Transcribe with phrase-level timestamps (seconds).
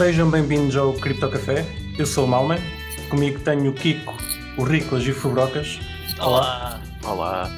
[0.00, 1.62] Sejam bem-vindos ao Cripto Café.
[1.98, 2.56] Eu sou o Malman.
[3.10, 4.14] Comigo tenho o Kiko,
[4.56, 5.78] o Riclas e o Fubrocas.
[6.18, 6.80] Olá.
[7.04, 7.50] Olá.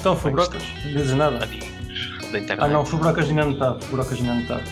[0.00, 1.44] Então, Fubrocas, não dizes nada?
[1.44, 1.68] Amigos
[2.32, 2.60] da internet.
[2.60, 3.78] Ah não, Fubrocas ainda não está.
[3.78, 4.62] Fubrocas ainda não está.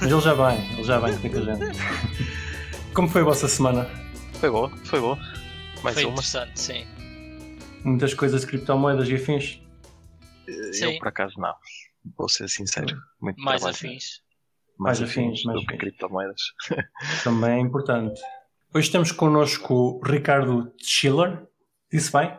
[0.00, 1.78] Mas ele já vem, ele já vem com a gente.
[2.94, 3.86] Como foi a vossa semana?
[4.40, 5.18] Foi boa, foi boa.
[5.82, 6.12] Mais Foi uma.
[6.12, 6.86] interessante, sim.
[7.84, 9.60] Muitas coisas de criptomoedas e afins?
[10.72, 10.84] Sim.
[10.86, 11.54] Eu por acaso não.
[12.16, 12.96] Vou ser sincero.
[13.20, 13.76] Muito Mais trabalho.
[13.76, 14.24] afins.
[14.78, 16.40] Mais afins, mais do que criptomoedas.
[17.24, 18.20] Também é importante.
[18.74, 21.46] Hoje temos connosco o Ricardo Schiller,
[21.90, 22.36] disse bem?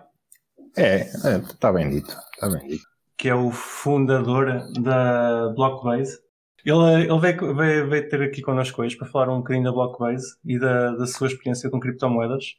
[0.77, 1.01] É,
[1.37, 2.15] está bem dito.
[2.33, 2.83] Está bem dito.
[3.17, 6.19] que é o fundador da Blockbase.
[6.63, 10.35] Ele, ele veio, veio- veio ter aqui connosco hoje para falar um bocadinho da Blockbase
[10.45, 12.55] e da, da sua experiência com criptomoedas.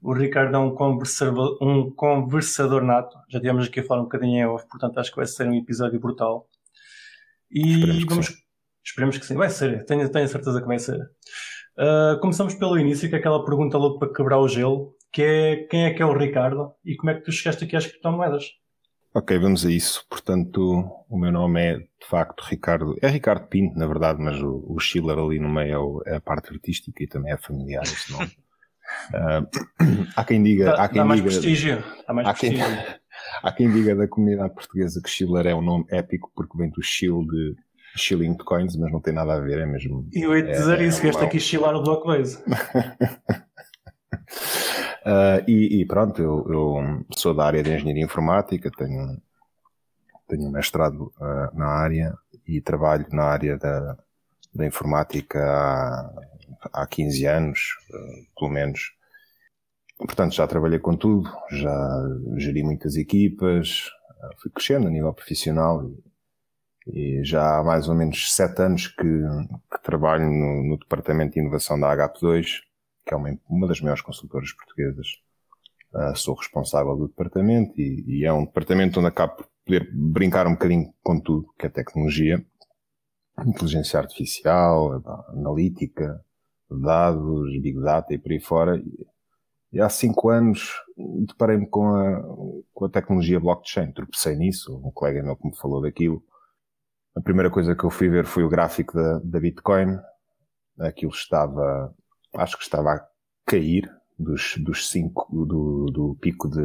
[0.00, 3.16] O Ricardo é um, conversador, um conversador nato.
[3.28, 5.54] Já tivemos aqui a falar um bocadinho em off, portanto acho que vai ser um
[5.54, 6.46] episódio brutal.
[7.50, 8.26] E vamos.
[8.26, 8.34] sim.
[8.88, 9.34] Esperemos que sim.
[9.34, 10.98] Vai ser, tenho, tenho a certeza que vai ser.
[11.76, 15.56] Uh, começamos pelo início, que é aquela pergunta logo para quebrar o gelo, que é
[15.70, 18.44] quem é que é o Ricardo e como é que tu chegaste aqui às criptomoedas?
[19.14, 20.06] Ok, vamos a isso.
[20.08, 22.96] Portanto, o meu nome é, de facto, Ricardo.
[23.02, 26.20] É Ricardo Pinto, na verdade, mas o, o Schiller ali no meio é, é a
[26.20, 28.30] parte artística e também é familiar esse nome.
[29.12, 29.46] Ah,
[30.16, 30.64] há quem diga.
[30.64, 31.84] Dá, há quem dá mais diga prestígio.
[32.06, 32.84] Dá mais há quem, prestígio.
[33.42, 36.82] há quem diga da comunidade portuguesa que Schiller é um nome épico porque vem do
[36.82, 37.54] Shield de
[37.98, 40.08] Shilling Coins, mas não tem nada a ver, é mesmo.
[40.12, 42.42] E eu ia te dizer É, isso, vieste é, aqui chilar o Blockbase.
[45.04, 49.18] Ah, e, e pronto, eu, eu sou da área de engenharia informática, tenho,
[50.28, 52.14] tenho um mestrado ah, na área
[52.46, 53.96] e trabalho na área da,
[54.54, 56.12] da informática há,
[56.82, 57.60] há 15 anos,
[57.94, 57.96] ah,
[58.38, 58.92] pelo menos.
[59.96, 62.02] Portanto, já trabalhei com tudo, já
[62.36, 63.90] geri muitas equipas,
[64.42, 65.90] fui crescendo a nível profissional
[66.92, 71.40] e, já há mais ou menos sete anos que, que trabalho no, no departamento de
[71.40, 72.60] inovação da HAP2,
[73.06, 75.06] que é uma, uma das maiores consultoras portuguesas.
[75.94, 80.46] Ah, sou responsável do departamento e, e é um departamento onde acabo por poder brincar
[80.46, 82.44] um bocadinho com tudo, que é tecnologia,
[83.46, 86.22] inteligência artificial, analítica,
[86.70, 88.82] dados, big data e por aí fora.
[89.72, 90.74] E há cinco anos
[91.26, 92.22] deparei-me com a,
[92.72, 96.22] com a tecnologia blockchain, tropecei nisso, um colega meu que me falou daquilo.
[97.18, 99.98] A primeira coisa que eu fui ver foi o gráfico da, da Bitcoin.
[100.78, 101.94] Aquilo estava,
[102.36, 103.08] acho que estava a
[103.46, 103.84] cair
[104.18, 106.62] dos, dos cinco, do, do pico de,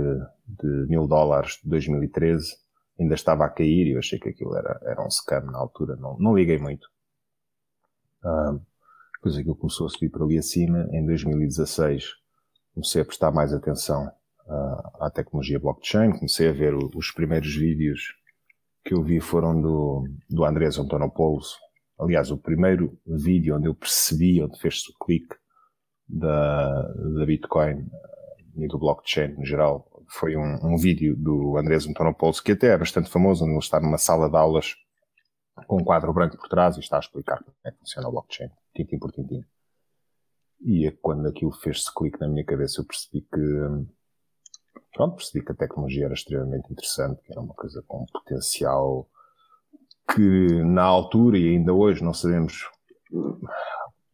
[0.48, 2.56] de mil dólares de 2013.
[3.00, 5.96] Ainda estava a cair e eu achei que aquilo era, era um scam na altura.
[5.98, 6.88] Não, não liguei muito.
[8.24, 8.58] Ah,
[9.16, 10.88] depois aquilo começou a subir para ali acima.
[10.92, 12.06] Em 2016
[12.74, 14.12] comecei a prestar mais atenção
[14.48, 16.12] ah, à tecnologia blockchain.
[16.14, 18.16] Comecei a ver o- os primeiros vídeos
[18.84, 21.58] que eu vi foram do, do Andrés Antonopoulos.
[22.00, 25.36] Aliás, o primeiro vídeo onde eu percebi, onde fez-se o clique
[26.08, 31.88] da, da Bitcoin eh, e do blockchain no geral, foi um, um vídeo do Andrés
[31.88, 34.76] Antonopoulos, que até é bastante famoso, onde ele está numa sala de aulas
[35.68, 38.12] com um quadro branco por trás e está a explicar como é que funciona o
[38.12, 39.44] blockchain, tintim por tintim.
[40.62, 43.88] E é quando aquilo fez-se clique na minha cabeça, eu percebi que, hum,
[44.94, 49.08] pronto, percebi que a tecnologia era extremamente interessante, que era uma coisa com potencial
[50.14, 52.70] que na altura e ainda hoje não sabemos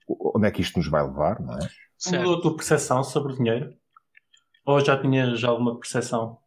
[0.08, 1.70] onde é que isto nos vai levar, não é?
[1.98, 2.24] Certo.
[2.24, 3.74] Mudou a tua percepção sobre o dinheiro?
[4.66, 6.38] Ou já tinhas alguma percepção?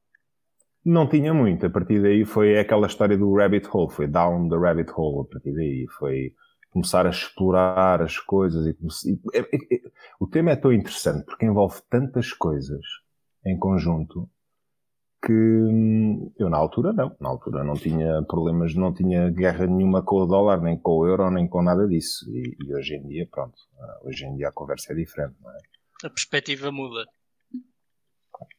[0.85, 1.67] Não tinha muito.
[1.67, 5.27] A partir daí foi aquela história do rabbit hole, foi down the rabbit hole.
[5.29, 6.35] A partir daí foi
[6.71, 9.13] começar a explorar as coisas e, comece-
[9.71, 9.83] e-
[10.19, 12.81] o tema é tão interessante porque envolve tantas coisas
[13.45, 14.29] em conjunto
[15.25, 20.03] que hum, eu na altura não, na altura não tinha problemas, não tinha guerra nenhuma
[20.03, 22.29] com o dólar, nem com o euro, nem com nada disso.
[22.29, 25.51] E, e hoje em dia, pronto, ah, hoje em dia a conversa é diferente, não
[25.51, 25.59] é?
[26.05, 27.07] A perspectiva muda.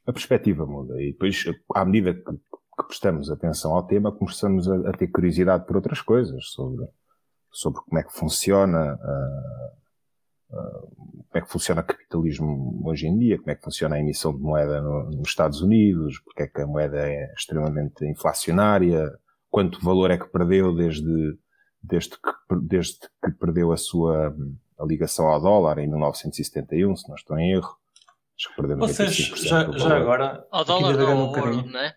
[0.07, 1.44] a perspectiva muda e depois,
[1.75, 6.01] à medida que, que prestamos atenção ao tema, começamos a, a ter curiosidade por outras
[6.01, 6.88] coisas, sobre,
[7.51, 9.71] sobre como é que funciona, ah,
[10.53, 14.35] como é que funciona o capitalismo hoje em dia, como é que funciona a emissão
[14.35, 19.11] de moeda no- nos Estados Unidos, porque é que a moeda é extremamente inflacionária,
[19.50, 21.38] quanto valor é que perdeu desde,
[21.81, 24.35] desde, que, desde que perdeu a sua
[24.79, 27.75] a ligação ao dólar em 1971, se não estou em erro.
[28.38, 31.29] Acho que perdeu Vocês, 95% já, do já agora, Ao dólar ou divagando um ao
[31.29, 31.95] ouro, bocadinho, não é?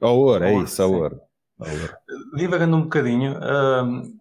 [0.00, 1.20] Ao ouro, é isso, ao ouro.
[1.60, 1.68] Ao
[2.36, 4.17] divagando um bocadinho, hum,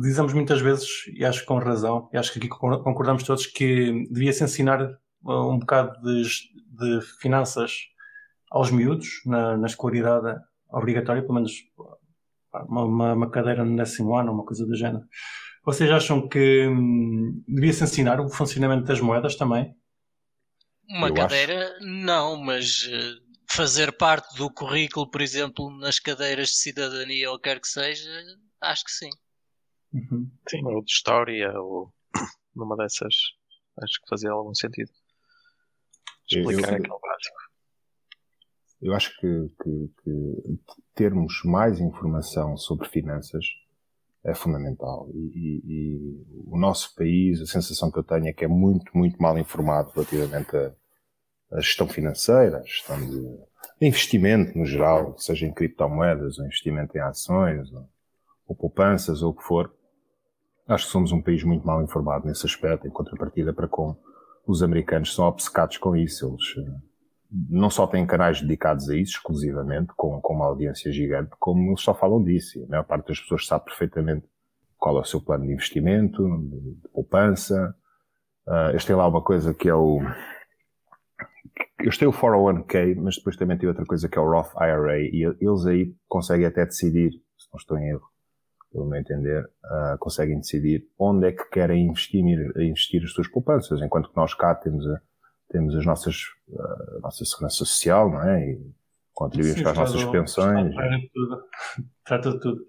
[0.00, 3.46] dizemos muitas vezes, e acho que com razão, e acho que aqui concor- concordamos todos,
[3.46, 4.82] que devia-se ensinar
[5.22, 7.72] uh, um bocado de, de finanças
[8.50, 10.38] aos miúdos, na, na escolaridade
[10.70, 11.52] obrigatória, pelo menos
[12.68, 15.04] uma, uma, uma cadeira no décimo ano, uma coisa do género.
[15.64, 19.74] Vocês acham que hum, devia-se ensinar o funcionamento das moedas também?
[20.88, 23.14] Uma Eu cadeira, não, mas eh,
[23.48, 28.10] fazer parte do currículo, por exemplo, nas cadeiras de cidadania ou quer que seja,
[28.70, 29.10] acho que sim.
[29.92, 30.30] Uhum.
[30.48, 31.92] Sim, ou de história, ou
[32.54, 33.14] numa dessas.
[33.82, 34.90] Acho que fazia algum sentido.
[36.30, 37.36] Explicar eu- aquele básico.
[38.82, 43.44] Eu acho que, que- que termos mais informação sobre finanças
[44.24, 45.08] é fundamental.
[45.14, 48.96] E, e- e o nosso país, a sensação que eu tenho é que é muito,
[48.96, 50.74] muito mal informado relativamente à,
[51.52, 53.20] à gestão financeira, à gestão de,
[53.80, 57.88] de investimento no geral, seja em criptomoedas, ou investimento em ações, ou,
[58.46, 59.72] ou poupanças, ou o que for.
[60.66, 63.96] Acho que somos um país muito mal informado nesse aspecto, em contrapartida para com
[64.46, 66.26] os americanos são obcecados com isso.
[66.26, 66.80] Eles, eh,
[67.50, 71.80] não só têm canais dedicados a isso exclusivamente, com, com uma audiência gigante, como eles
[71.80, 72.58] só falam disso.
[72.58, 74.26] E a maior parte das pessoas sabe perfeitamente
[74.78, 77.74] qual é o seu plano de investimento, de, de poupança.
[78.46, 80.00] Uh, eles têm lá uma coisa que é o.
[81.80, 85.00] Eles têm o 401k, mas depois também tem outra coisa que é o Roth IRA,
[85.00, 88.08] e eles aí conseguem até decidir, se não estou em erro,
[88.74, 92.24] pelo meu entender, uh, conseguem decidir onde é que querem investir,
[92.56, 95.00] investir as suas poupanças, enquanto que nós cá temos a,
[95.48, 96.16] temos as nossas,
[96.96, 98.50] a nossa segurança social, não é?
[98.50, 98.74] E
[99.12, 100.74] contribuímos Sim, para as nossas pensões.
[100.74, 101.44] Trata de tudo.
[102.04, 102.66] Trata de tudo.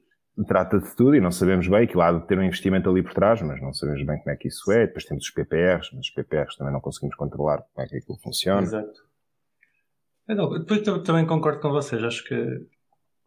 [0.47, 3.13] Trata de tudo e não sabemos bem que lá de ter um investimento ali por
[3.13, 4.85] trás, mas não sabemos bem como é que isso é.
[4.85, 8.19] Depois temos os PPRs, mas os PPRs também não conseguimos controlar como é que aquilo
[8.19, 8.61] funciona.
[8.61, 9.05] Exato.
[10.29, 12.03] Então, depois também concordo com vocês.
[12.03, 12.67] Acho que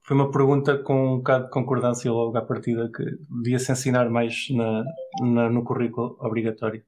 [0.08, 3.04] foi uma pergunta com um bocado de concordância logo à partida que
[3.42, 4.84] devia-se ensinar mais na,
[5.20, 6.82] na- no currículo obrigatório.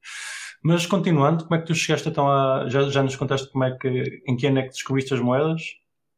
[0.65, 2.69] Mas continuando, como é que tu chegaste então a.
[2.69, 4.23] Já, já nos contaste como é que.
[4.27, 5.63] Em que ano é que descobriste as moedas?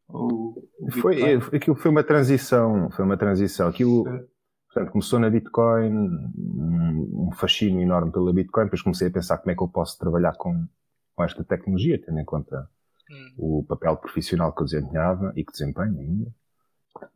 [0.08, 3.68] O, o Foi, aquilo foi uma transição, foi uma transição.
[3.68, 5.92] Aquilo, portanto, começou na Bitcoin,
[6.36, 9.98] um um fascínio enorme pela Bitcoin, depois comecei a pensar como é que eu posso
[9.98, 10.66] trabalhar com,
[11.14, 12.68] com esta tecnologia, tendo em conta
[13.10, 13.34] Hum.
[13.36, 16.32] o papel profissional que eu desempenhava e que desempenho ainda.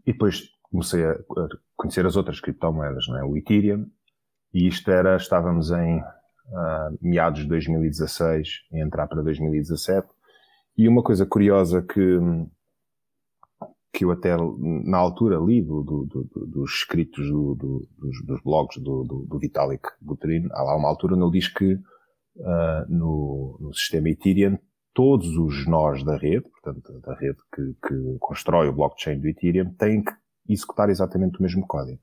[0.07, 3.25] E depois comecei a a conhecer as outras criptomoedas, não é?
[3.25, 3.87] O Ethereum.
[4.55, 6.03] E isto era, estávamos em
[6.55, 10.07] ah, meados de 2016 e entrar para 2017.
[10.79, 12.19] E uma coisa curiosa que,
[13.93, 14.37] que eu até
[14.85, 19.05] na altura li do, do- do- do- dos escritos do- do- dos, dos blogs do,
[19.39, 21.79] Vitalik Buterin, há lá uma altura onde ele diz que
[22.45, 24.59] ah, no, no sistema Ethereum
[24.97, 29.71] todos os nós da rede, portanto da rede que, que constrói o blockchain do Ethereum,
[29.75, 30.13] têm que
[30.49, 32.01] executar exatamente o mesmo código.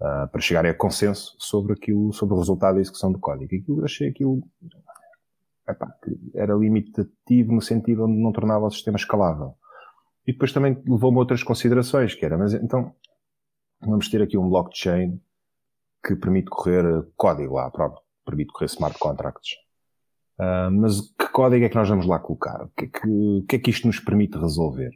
[0.00, 3.54] ah, para chegarem a consenso sobre aquilo, sobre o resultado da execução do código.
[3.54, 4.42] E aquilo, achei aquilo
[5.66, 5.96] epá,
[6.34, 9.54] era limitativo no sentido onde não tornava o sistema escalável.
[10.26, 12.94] E depois também levou-me outras considerações, que era, mas então,
[13.80, 15.18] vamos ter aqui um blockchain
[16.06, 16.84] que permite correr
[17.16, 19.63] código lá, pronto, permite correr smart contracts.
[20.38, 22.64] Ah, mas que código é que nós vamos lá colocar?
[22.64, 24.90] O que, é que, que é que isto nos permite resolver?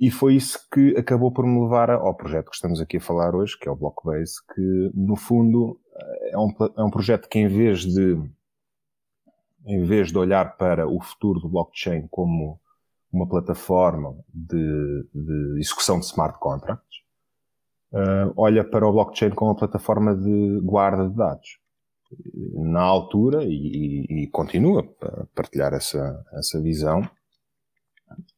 [0.00, 3.34] E foi isso que acabou por me levar ao projeto que estamos aqui a falar
[3.34, 5.80] hoje, que é o Blockbase, que no fundo
[6.30, 8.16] é um, é um projeto que em vez de
[9.66, 12.58] em vez de olhar para o futuro do blockchain como
[13.12, 17.02] uma plataforma de, de execução de smart contracts,
[17.92, 21.58] ah, olha para o blockchain como uma plataforma de guarda de dados.
[22.54, 27.02] Na altura, e, e- continua a partilhar essa, essa visão,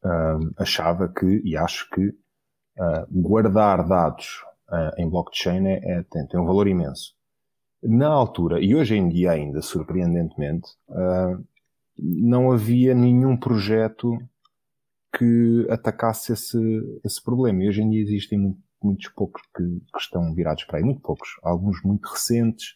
[0.04, 2.12] ah, achava que, e acho que,
[2.78, 7.14] ah, guardar dados ah, em blockchain é, é- tem, tem um valor imenso.
[7.82, 11.38] Na altura, e hoje em dia ainda, surpreendentemente, ah,
[11.98, 14.18] não havia nenhum projeto
[15.16, 16.58] que atacasse esse,
[17.04, 17.64] esse problema.
[17.64, 21.00] E hoje em dia existem mu- muitos poucos que, que estão virados para aí, muito
[21.00, 22.74] poucos, alguns muito recentes.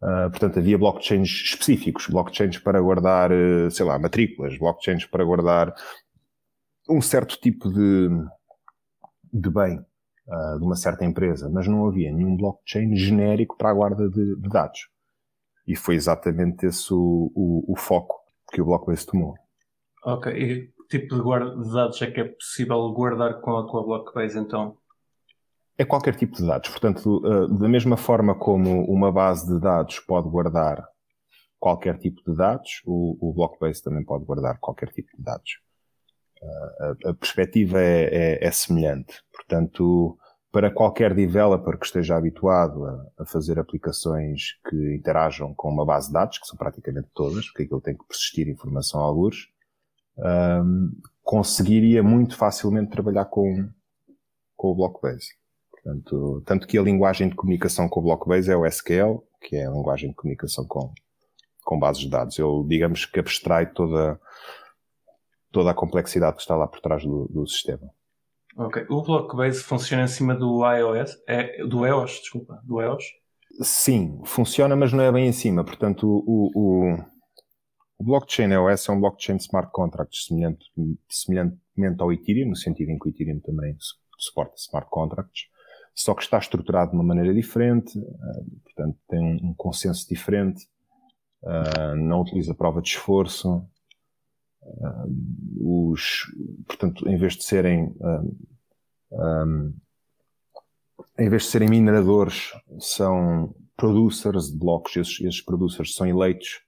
[0.00, 5.74] Ah, portanto, havia blockchains específicos, blockchains para guardar, eh, sei lá, matrículas, blockchains para guardar
[6.88, 8.08] um certo tipo de,
[9.32, 9.84] de bem
[10.28, 14.36] ah, de uma certa empresa, mas não havia nenhum blockchain genérico para a guarda de,
[14.36, 14.88] de dados.
[15.66, 18.16] E foi exatamente esse o, o, o foco
[18.52, 19.34] que o Blockbase tomou.
[20.04, 23.68] Ok, e que tipo de, guarda de dados é que é possível guardar com a,
[23.68, 24.78] com a Blockbase então?
[25.78, 26.68] É qualquer tipo de dados.
[26.70, 30.84] Portanto, uh, da mesma forma como uma base de dados pode guardar
[31.58, 35.60] qualquer tipo de dados, o, o Blockbase também pode guardar qualquer tipo de dados.
[36.42, 39.22] Uh, a, a perspectiva é, é, é, semelhante.
[39.32, 40.18] Portanto,
[40.50, 46.08] para qualquer developer que esteja habituado a, a, fazer aplicações que interajam com uma base
[46.08, 49.48] de dados, que são praticamente todas, porque aquilo tem que persistir informação a alguns,
[50.16, 50.90] um,
[51.22, 53.68] conseguiria muito facilmente trabalhar com,
[54.56, 55.37] com o Blockbase.
[55.88, 59.66] Portanto, tanto que a linguagem de comunicação com o Blockbase é o SQL, que é
[59.66, 60.92] a linguagem de comunicação com,
[61.64, 62.38] com bases de dados.
[62.38, 64.20] Ele, digamos que abstrai toda,
[65.50, 67.90] toda a complexidade que está lá por trás do, do sistema.
[68.54, 68.84] Ok.
[68.90, 73.04] O Blockbase funciona em cima do iOS, é, do EOS, desculpa, do EOS?
[73.62, 75.64] Sim, funciona, mas não é bem em cima.
[75.64, 76.96] Portanto, o, o,
[77.98, 80.66] o blockchain EOS é um blockchain smart contract semelhante,
[81.08, 83.74] semelhantemente ao Ethereum, no sentido em que o Ethereum também
[84.18, 85.46] suporta smart contracts,
[85.98, 90.64] só que está estruturado de uma maneira diferente, uh, portanto tem um, consenso diferente,
[91.42, 93.66] uh, não utiliza prova de esforço,
[94.62, 96.32] uh, os,
[96.68, 97.96] portanto, em vez de serem
[101.18, 104.94] em vez de serem mineradores, são producers de blocos.
[104.96, 106.60] Esses, esses producers são eleitos.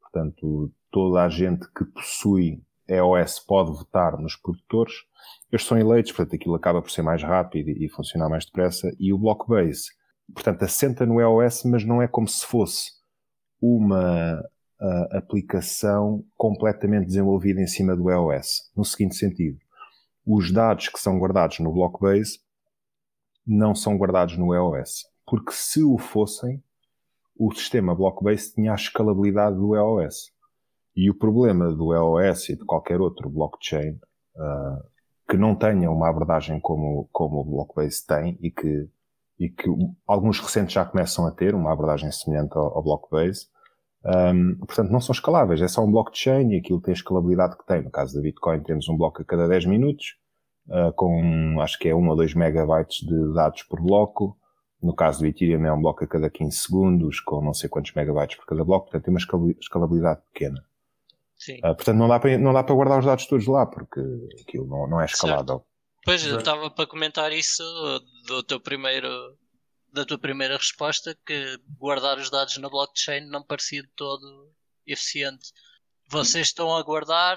[0.00, 4.94] Portanto, toda a gente que possui EOS pode votar nos produtores.
[5.50, 8.90] Eles são eleitos, portanto, aquilo acaba por ser mais rápido e, funcionar mais depressa.
[8.98, 9.90] E o Blockbase,
[10.34, 12.92] portanto, assenta no EOS, mas não é como se fosse
[13.60, 14.42] uma
[15.12, 18.70] aplicação completamente desenvolvida em cima do EOS.
[18.74, 19.58] No seguinte sentido,
[20.26, 22.40] os dados que são guardados no Blockbase
[23.46, 25.04] não são guardados no EOS.
[25.26, 26.62] Porque se o fossem,
[27.36, 30.32] o sistema Blockbase tinha a escalabilidade do EOS.
[30.96, 33.92] E o problema do EOS e de qualquer outro blockchain
[34.36, 34.82] uh,
[35.28, 38.88] que não tenha uma abordagem como, como o Blockbase tem e que,
[39.38, 39.68] e que
[40.06, 43.46] alguns recentes já começam a ter uma abordagem semelhante ao, ao Blockbase,
[44.04, 45.60] um, portanto, não são escaláveis.
[45.60, 47.82] É só um blockchain e aquilo tem a escalabilidade que tem.
[47.82, 50.16] No caso da Bitcoin, temos um bloco a cada 10 minutos
[50.68, 54.36] uh, com acho que é 1 ou 2 megabytes de dados por bloco.
[54.82, 57.92] No caso do Ethereum é um bloco a cada 15 segundos, com não sei quantos
[57.94, 60.64] megabytes por cada bloco, portanto tem uma escalabilidade pequena.
[61.40, 61.58] Sim.
[61.58, 64.00] Uh, portanto não dá, para, não dá para guardar os dados todos lá, porque
[64.42, 65.46] aquilo não, não é escalável.
[65.46, 65.64] Certo.
[66.04, 67.62] Pois, eu estava para comentar isso
[68.26, 69.08] do teu primeiro,
[69.92, 74.52] da tua primeira resposta, que guardar os dados na blockchain não parecia de todo
[74.86, 75.50] eficiente.
[76.08, 77.36] Vocês estão a guardar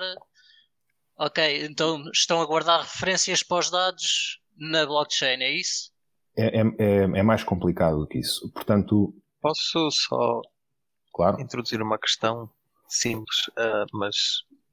[1.18, 5.92] Ok, então estão a guardar referências para os dados na blockchain, é isso?
[6.36, 8.52] É, é, é, é mais complicado do que isso.
[8.52, 9.14] Portanto.
[9.40, 10.42] Posso só
[11.14, 11.40] claro.
[11.40, 12.50] introduzir uma questão
[13.00, 14.16] simples, uh, mas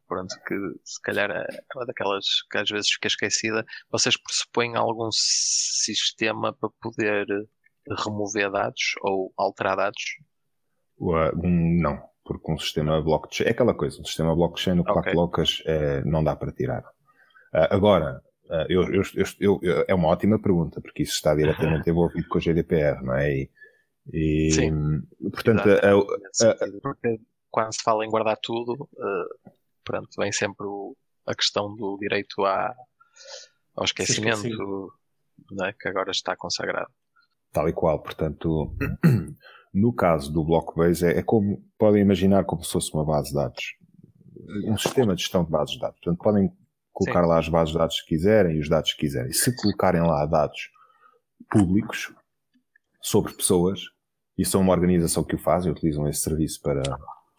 [0.08, 3.64] pronto, que se calhar é uma daquelas que às vezes fica esquecida.
[3.90, 7.26] Vocês pressupõem algum sistema para poder
[8.04, 10.02] remover dados ou alterar dados?
[10.98, 15.12] Uh, não porque um sistema blockchain é aquela coisa, um sistema blockchain no okay.
[15.12, 16.82] colocas é, não dá para tirar.
[17.52, 22.28] Uh, agora, uh, eu, eu, eu, é uma ótima pergunta, porque isso está diretamente envolvido
[22.28, 23.32] com o GDPR, não é?
[23.32, 23.50] E,
[24.12, 25.02] e Sim.
[25.32, 25.64] portanto,
[26.80, 29.50] porque quando se fala em guardar tudo, uh,
[29.84, 32.74] pronto, vem sempre o, a questão do direito à,
[33.76, 34.92] ao esquecimento,
[35.64, 35.72] é?
[35.72, 36.90] que agora está consagrado.
[37.52, 38.72] Tal e qual, portanto,
[39.72, 43.36] No caso do Blockbase, é, é como, podem imaginar como se fosse uma base de
[43.36, 43.64] dados.
[44.64, 46.00] Um sistema de gestão de bases de dados.
[46.00, 46.52] Portanto, podem
[46.92, 47.28] colocar Sim.
[47.28, 49.32] lá as bases de dados que quiserem e os dados que quiserem.
[49.32, 50.70] Se colocarem lá dados
[51.48, 52.12] públicos
[53.00, 53.80] sobre pessoas,
[54.36, 56.82] e são uma organização que o faz, e utilizam esse serviço para,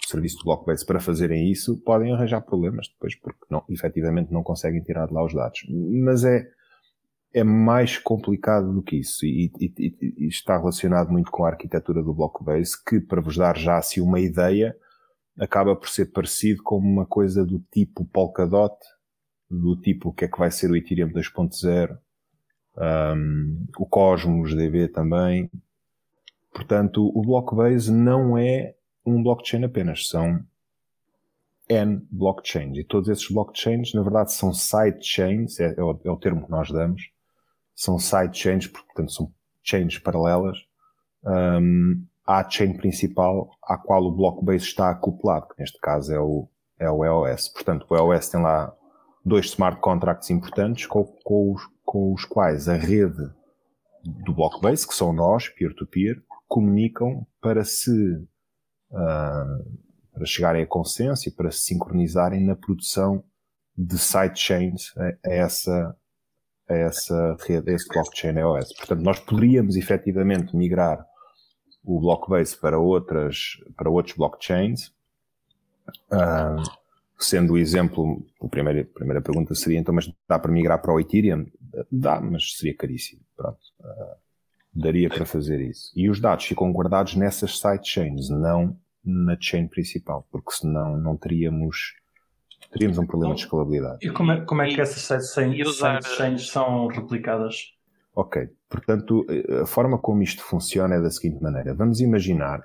[0.08, 4.81] serviço do Blockbase para fazerem isso, podem arranjar problemas depois, porque não, efetivamente não conseguem
[4.81, 5.65] tirar de lá os dados.
[5.70, 6.48] Mas é,
[7.34, 12.03] é mais complicado do que isso e, e, e, está relacionado muito com a arquitetura
[12.03, 14.75] do Blockbase, que, para vos dar já assim uma ideia,
[15.39, 18.75] acaba por ser parecido com uma coisa do tipo Polkadot,
[19.50, 21.98] do tipo o que é que vai ser o Ethereum 2.0,
[22.77, 25.50] um, o Cosmos DB também.
[26.53, 30.43] Portanto, o Blockbase não é um blockchain apenas, são
[31.70, 32.77] N blockchains.
[32.77, 36.51] E todos esses blockchains, na verdade, são sidechains, é, é, o, é o termo que
[36.51, 37.10] nós damos,
[37.74, 40.58] são sidechains, portanto são chains paralelas,
[41.24, 46.48] um, à chain principal à qual o Blockbase está acoplado, que neste caso é o,
[46.79, 47.50] é o EOS.
[47.50, 48.74] Portanto, o EOS tem lá
[49.24, 53.29] dois smart contracts importantes com, com, os, com os quais a rede
[54.03, 57.91] do Blockbase, que são nós, peer-to-peer, -peer, comunicam para se
[58.91, 59.81] uh,
[60.13, 63.24] para chegarem a consenso e para se sincronizarem na produção
[63.77, 65.98] de sidechains a, a essa
[66.69, 68.74] a essa rede, a esse blockchain EOS.
[68.74, 71.05] Portanto, nós poderíamos efetivamente migrar
[71.83, 74.88] o Blockbase para outras, para outros blockchains.
[76.12, 76.63] Uh,
[77.19, 80.93] sendo o exemplo, a primeira, a primeira pergunta seria então, mas dá para migrar para
[80.93, 81.45] o Ethereum?
[81.91, 83.21] Dá, mas seria caríssimo.
[83.36, 83.60] Pronto.
[83.79, 84.15] Uh,
[84.73, 85.91] daria para fazer isso.
[85.95, 91.93] E os dados ficam guardados nessas sidechains, não na chain principal, porque senão não teríamos
[92.71, 93.97] teríamos um problema de escalabilidade.
[94.01, 97.55] E como é, como é que essas sidechains são replicadas?
[98.15, 99.25] Ok, portanto,
[99.61, 101.73] a forma como isto funciona é da seguinte maneira.
[101.73, 102.61] Vamos imaginar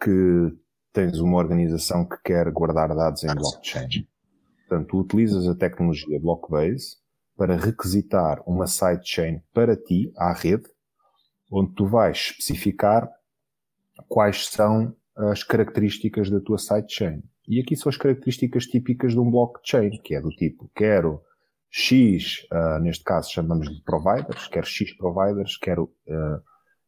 [0.00, 0.52] que
[0.92, 4.06] tens uma organização que quer guardar dados em blockchain.
[4.68, 6.96] Portanto, tu utilizas a tecnologia Blockbase
[7.36, 10.64] para requisitar uma sidechain para ti, à rede,
[11.50, 13.08] onde tu vais especificar
[14.08, 17.22] quais são as características da tua sidechain.
[17.48, 21.22] E aqui são as características típicas de um blockchain, que é do tipo, quero
[21.70, 26.42] X, uh, neste caso chamamos de providers, quero X providers, quero uh,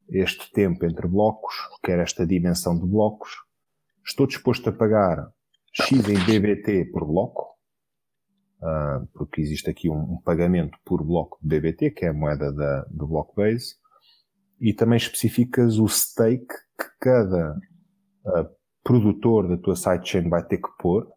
[0.09, 3.31] este tempo entre blocos, quero esta dimensão de blocos,
[4.05, 5.31] estou disposto a pagar
[5.73, 7.55] X em BBT por bloco,
[8.63, 12.53] uh, porque existe aqui um, um, pagamento por bloco de BBT, que é a moeda
[12.53, 13.77] da, do Blockbase,
[14.61, 17.57] e também especificas o stake que cada
[18.25, 18.49] uh,
[18.83, 21.09] produtor da tua sidechain vai ter que pôr,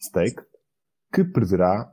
[0.00, 0.42] stake,
[1.12, 1.90] que perderá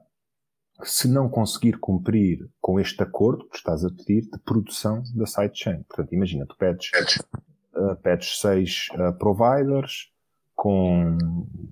[0.83, 5.83] se não conseguir cumprir com este acordo que estás a pedir de produção da sidechain.
[5.83, 6.89] Portanto, imagina, tu pedes,
[7.75, 10.11] uh, pedes seis uh, providers
[10.53, 11.17] com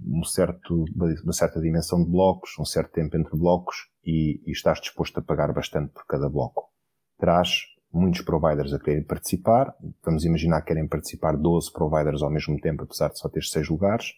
[0.06, 4.80] um certo, uma certa dimensão de blocos, um certo tempo entre blocos e, e estás
[4.80, 6.70] disposto a pagar bastante por cada bloco.
[7.18, 9.74] Terás muitos providers a quererem participar.
[10.04, 13.70] Vamos imaginar que querem participar 12 providers ao mesmo tempo, apesar de só ter 6
[13.70, 14.14] lugares.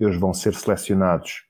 [0.00, 1.44] Eles vão ser selecionados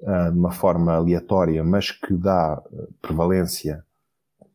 [0.00, 2.62] uh, de uma forma aleatória, mas que dá ah,
[3.00, 3.84] prevalência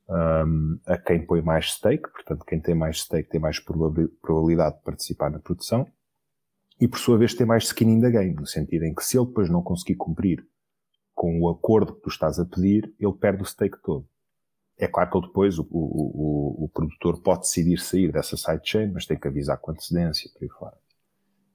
[0.10, 4.84] um, a quem põe mais stake, portanto, quem tem mais stake tem mais probabilidade de
[4.84, 5.86] participar na produção,
[6.80, 9.18] e por sua vez tem mais skin in the game, no sentido em que se
[9.18, 10.46] ele depois não conseguir cumprir
[11.14, 14.08] com o acordo que tu estás a pedir, ele perde o stake todo.
[14.80, 19.06] É claro que depois, o, o, o, o produtor pode decidir sair dessa sidechain, mas
[19.06, 20.78] tem que avisar com antecedência, por aí fora.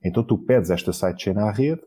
[0.05, 1.83] Então tu pedes esta sidechain à rede,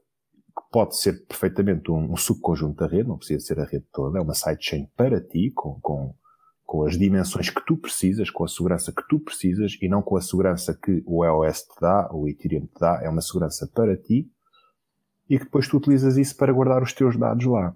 [0.71, 4.21] pode ser perfeitamente um, um, subconjunto da rede, não precisa ser a rede toda, é
[4.21, 6.15] uma sidechain para ti, com, com,
[6.65, 10.15] com as dimensões que tu precisas, com a segurança que tu precisas e não com
[10.15, 13.97] a segurança que o EOS te dá, o Ethereum te dá, é uma segurança para
[13.97, 14.29] ti
[15.29, 17.75] e que depois tu utilizas isso para guardar os teus dados lá.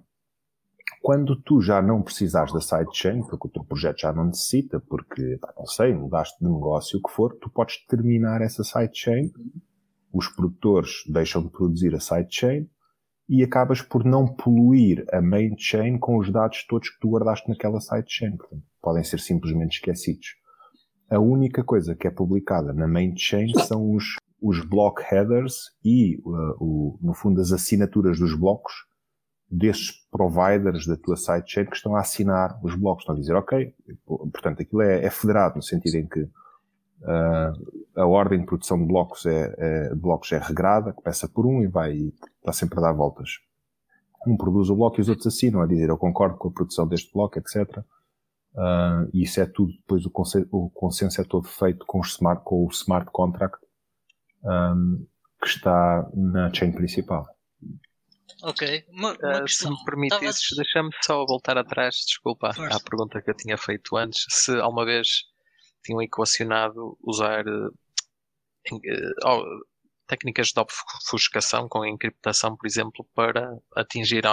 [1.02, 5.38] Quando tu já não precisares da sidechain, porque o teu projeto já não necessita, porque,
[5.56, 9.30] não sei, mudaste de negócio, o que for, tu podes terminar essa sidechain,
[10.12, 12.68] os produtores deixam de produzir a sidechain
[13.28, 17.48] e acabas por não poluir a main chain com os dados todos que tu guardaste
[17.48, 18.36] naquela sidechain.
[18.82, 20.34] Podem ser simplesmente esquecidos.
[21.08, 26.18] A única coisa que é publicada na main chain são os, os block headers e,
[26.24, 28.89] uh, o, no fundo, as assinaturas dos blocos
[29.50, 33.02] desses providers da tua sidechain que estão a assinar os blocos.
[33.02, 33.74] Estão a dizer, ok,
[34.06, 38.86] portanto, aquilo é, é federado no sentido em que uh, a ordem de produção de
[38.86, 42.92] blocos é, é, blocos é regrada, começa por um e vai, está sempre a dar
[42.92, 43.40] voltas.
[44.26, 46.86] Um produz o bloco e os outros assinam, a dizer eu concordo com a produção
[46.86, 47.78] deste bloco, etc.
[48.54, 52.44] Uh, e isso é tudo, depois o, consenso, o consenso é todo feito com, smart,
[52.44, 53.58] com o smart contract
[54.44, 55.06] um,
[55.40, 57.26] que está na chain principal.
[58.42, 58.84] Ok.
[58.88, 60.62] Uma, uma uh, se me permitires, Tava...
[60.62, 62.76] deixa-me só voltar atrás, desculpa, Força.
[62.76, 64.24] à pergunta que eu tinha feito antes.
[64.28, 65.24] Se alguma vez
[65.84, 67.72] tinham equacionado usar uh,
[68.72, 69.64] uh,
[70.10, 74.24] técnicas de obfuscação com encriptação, por exemplo, para atingir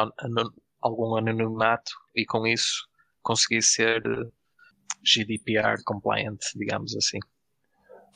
[0.81, 2.88] algum anonimato e com isso
[3.21, 4.31] conseguir ser eh,
[5.03, 7.19] GDPR compliant, digamos assim.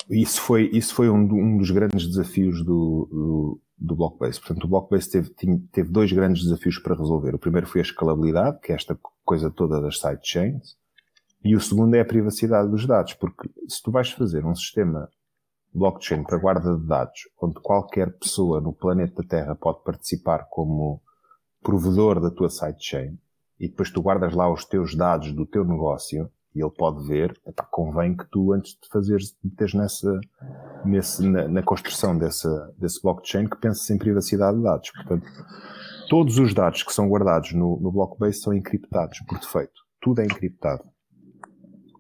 [0.10, 4.40] Isso foi, isso foi um, um dos grandes desafios do, do, do, Blockbase.
[4.40, 5.30] Portanto, o Blockbase teve,
[5.72, 7.34] teve dois grandes desafios para resolver.
[7.34, 10.76] O primeiro foi a escalabilidade, que é esta coisa toda das sidechains,
[11.44, 15.10] e o segundo é a privacidade dos dados, porque se tu vais fazer um sistema
[15.74, 21.02] blockchain para guarda de dados, onde qualquer pessoa no planeta Terra pode participar como
[21.64, 23.18] provedor da tua sidechain,
[23.60, 27.40] e depois tu guardas lá os teus dados do teu negócio, e ele pode ver,
[27.46, 30.20] epá, convém que tu, antes de fazeres, meteres nessa,
[30.86, 34.92] nesse, na, na, construção dessa, desse blockchain, que penses em privacidade de dados.
[34.92, 35.26] Portanto,
[36.10, 39.82] todos os dados que são guardados no, no Blockbase são encriptados por defeito.
[40.02, 40.84] Tudo é encriptado.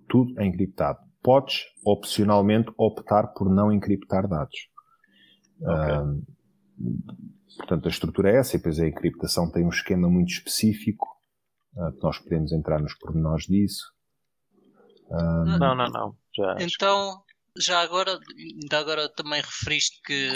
[0.09, 4.69] Tudo é encriptado podes opcionalmente optar por não encriptar dados.
[5.59, 6.23] Okay.
[7.57, 11.07] portanto, a estrutura é essa, e depois a encriptação tem um esquema muito específico,
[11.75, 13.93] uh, que nós podemos entrar nos pormenores disso.
[15.11, 16.17] Não, não, não.
[16.35, 17.23] Já então,
[17.57, 20.29] já agora, ainda agora também referiste que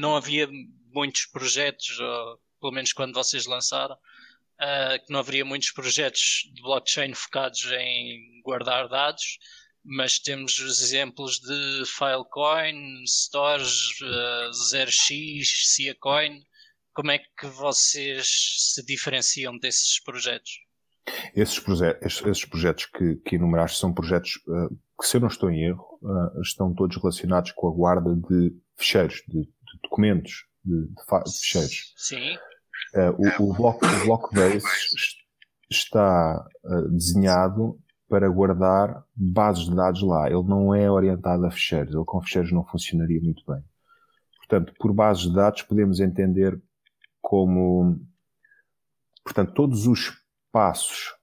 [0.00, 0.48] não havia
[0.92, 6.62] muitos projetos, ou, pelo menos quando vocês lançaram, uh, que não haveria muitos projetos de
[6.62, 9.38] blockchain focados em guardar dados
[9.84, 16.44] mas temos os exemplos de Filecoin, Stores, uh, 0x, Siacoin.
[16.94, 18.28] Como é que vocês
[18.74, 20.60] se diferenciam desses projetos?
[21.34, 24.68] Esses, proje esses projetos que, que enumeraste são projetos uh,
[25.00, 28.56] que, se eu não estou em erro, uh, estão todos relacionados com a guarda de
[28.76, 31.94] ficheiros, de, de documentos, de, de, de, ficheiros.
[31.96, 32.36] Sim.
[32.94, 34.64] Uh, o, o, bloco, o Blockbase
[35.70, 36.46] está
[36.90, 40.26] desenhado para guardar bases de dados lá.
[40.26, 41.94] Ele não é orientado a ficheiros.
[41.94, 43.64] Ele com ficheiros não funcionaria muito bem.
[44.36, 46.60] Portanto, por bases de dados podemos entender
[47.22, 47.98] como,
[49.24, 50.21] portanto, todos os
[50.52, 51.14] passos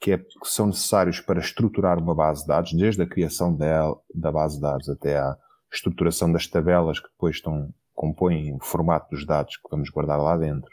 [0.00, 3.96] que, é, que, são necessários para estruturar uma base de dados, desde a criação dela,
[4.12, 5.38] da base de dados até à
[5.72, 10.36] estruturação das tabelas que depois estão, compõem o formato dos dados que vamos guardar lá
[10.36, 10.70] dentro,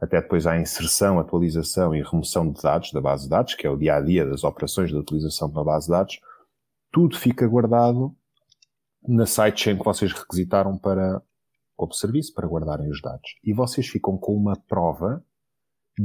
[0.00, 3.70] até depois à inserção, atualização e remoção de dados da base de dados, que é
[3.70, 6.20] o dia a dia das operações de utilização uma base de dados,
[6.90, 8.14] tudo fica guardado
[9.06, 11.22] na sidechain que vocês requisitaram para,
[11.76, 13.36] como serviço, para guardarem os dados.
[13.44, 15.24] E vocês ficam com uma prova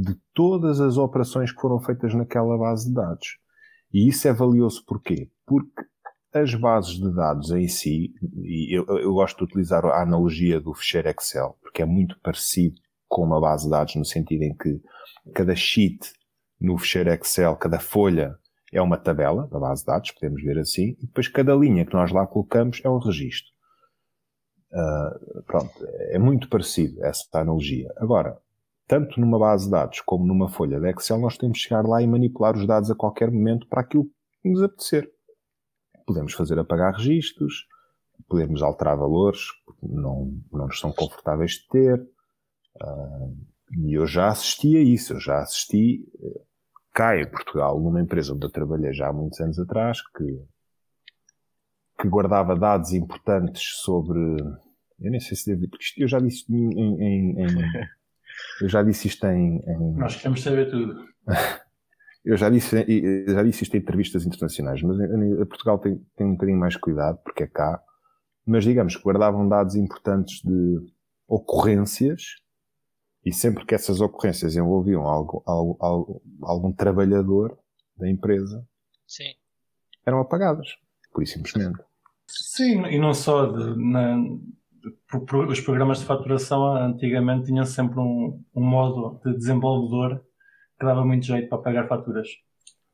[0.01, 3.37] de todas as operações que foram feitas naquela base de dados.
[3.93, 5.29] E isso é valioso porquê?
[5.45, 5.85] Porque
[6.33, 10.73] as bases de dados em si, e eu, eu gosto de utilizar a analogia do
[10.73, 12.75] ficheiro Excel, porque é muito parecido
[13.07, 14.81] com uma base de dados no sentido em que
[15.33, 16.11] cada sheet
[16.59, 18.37] no ficheiro Excel, cada folha
[18.73, 21.93] é uma tabela da base de dados, podemos ver assim, e depois cada linha que
[21.93, 23.49] nós lá colocamos é um registro.
[24.73, 25.71] Uh, pronto,
[26.09, 27.87] é muito parecido essa analogia.
[27.95, 28.37] Agora,
[28.87, 32.01] tanto numa base de dados como numa folha de Excel, nós temos que chegar lá
[32.01, 34.05] e manipular os dados a qualquer momento para aquilo
[34.41, 35.09] que nos apetecer.
[36.05, 37.67] Podemos fazer apagar registros,
[38.27, 41.99] podemos alterar valores que não, não nos são confortáveis de ter.
[42.81, 43.35] Uh,
[43.77, 46.45] e eu já assisti a isso, eu já assisti uh,
[46.93, 50.41] cá em Portugal, numa empresa onde eu trabalhei já há muitos anos atrás, que,
[51.99, 54.19] que guardava dados importantes sobre.
[54.99, 55.71] Eu nem sei se devo.
[55.97, 57.47] Eu já disse em, em, em
[58.61, 59.57] Eu já disse isto em.
[59.57, 59.93] em...
[59.95, 61.05] Nós queremos saber tudo.
[62.23, 62.75] eu já disse,
[63.27, 67.19] já disse isto em entrevistas internacionais, mas em, Portugal tem, tem um bocadinho mais cuidado,
[67.23, 67.81] porque é cá.
[68.45, 70.77] Mas digamos que guardavam dados importantes de
[71.27, 72.21] ocorrências
[73.25, 77.57] e sempre que essas ocorrências envolviam algum, algum, algum trabalhador
[77.97, 78.63] da empresa,
[79.07, 79.33] Sim.
[80.05, 80.67] eram apagadas,
[81.11, 81.79] por e simplesmente.
[82.27, 84.17] Sim, e não só de, na,
[85.49, 90.21] os programas de faturação antigamente tinham sempre um, um modo de desenvolvedor
[90.79, 92.27] que dava muito jeito para pagar faturas.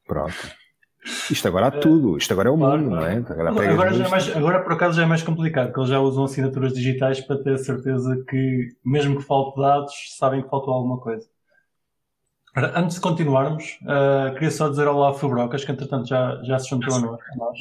[0.06, 0.34] Pronto.
[1.32, 3.16] Isto agora há tudo, isto agora é o mundo, não é?
[3.18, 6.26] Agora, agora, é mais, agora, por acaso já é mais complicado, porque eles já usam
[6.26, 11.28] assinaturas digitais para ter certeza que, mesmo que falte dados, sabem que faltou alguma coisa.
[12.56, 16.60] Ora, antes de continuarmos, uh, queria só dizer olá a Fubrocas, que entretanto já, já
[16.60, 17.60] se juntou a nós.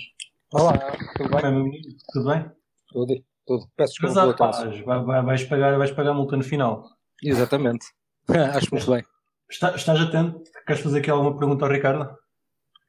[0.52, 0.72] Olá,
[1.16, 1.80] tudo bem?
[2.12, 2.50] Tudo bem?
[2.92, 3.66] Tudo tudo.
[3.76, 6.88] Peço desculpa pelo vai, vais, pagar, vais pagar a multa no final.
[7.22, 7.86] Exatamente.
[8.54, 9.04] Acho muito bem.
[9.50, 10.42] Está, estás atento?
[10.66, 12.16] Queres fazer aqui alguma pergunta ao Ricardo?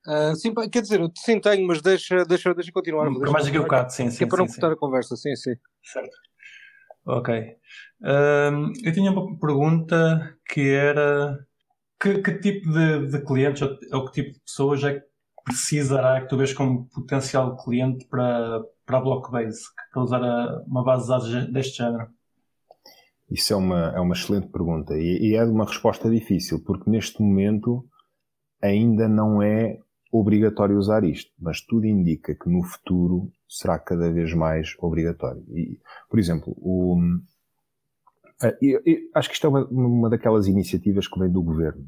[0.08, 3.06] Uh, sim, quer dizer, sim tenho, mas deixa, deixa, deixa continuar.
[3.06, 4.18] Por mais aqui um bocado, sim, sim.
[4.20, 5.56] Que é para sim, não cortar a conversa, sim, sim.
[5.84, 6.18] Certo.
[7.06, 7.56] Ok.
[8.84, 11.46] Eu tinha uma pergunta que era
[12.00, 15.06] que, que tipo de, de, clientes ou, ou que tipo de pessoas é que
[15.44, 19.62] precisará que tu vês como potencial cliente para, para a Blockbase,
[19.93, 20.21] que usar
[20.67, 22.10] uma base de dados deste género?
[23.30, 27.21] Isso é uma, é uma excelente pergunta e, e é uma resposta difícil, porque neste
[27.21, 27.86] momento
[28.62, 29.80] ainda não é
[30.12, 35.41] obrigatório usar isto, mas tudo indica que no futuro será cada vez mais obrigatório.
[35.56, 36.99] E, por exemplo, o,
[38.62, 41.88] eu, eu acho que isto é uma, uma, daquelas iniciativas que vem do governo.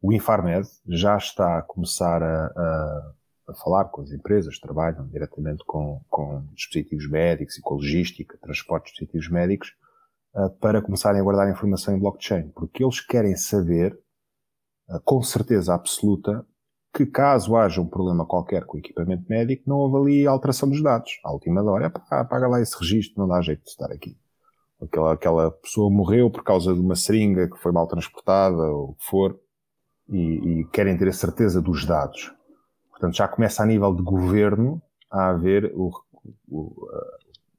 [0.00, 3.12] O Infarmed já está a começar a, a,
[3.48, 8.38] a falar com as empresas que trabalham diretamente com, com dispositivos médicos e com logística,
[8.38, 9.74] transporte de dispositivos médicos,
[10.34, 13.98] uh, para começarem a guardar informação em blockchain, porque eles querem saber,
[14.88, 16.44] uh, com certeza absoluta,
[16.92, 20.82] que caso haja um problema qualquer com o equipamento médico, não avalie a alteração dos
[20.82, 21.18] dados.
[21.24, 24.16] À última hora, apaga lá esse registro, não dá jeito de estar aqui.
[24.80, 28.94] Aquela, aquela pessoa morreu por causa de uma seringa que foi mal transportada, ou o
[28.94, 29.38] que for,
[30.08, 32.32] e, e querem ter a certeza dos dados.
[32.98, 35.92] Portanto, já começa a nível de governo a haver o,
[36.48, 36.88] o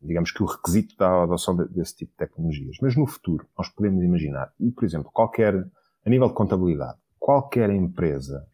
[0.02, 2.78] digamos que o requisito da adoção desse tipo de tecnologias.
[2.82, 8.45] Mas no futuro, nós podemos imaginar, por exemplo, qualquer, a nível de contabilidade, qualquer empresa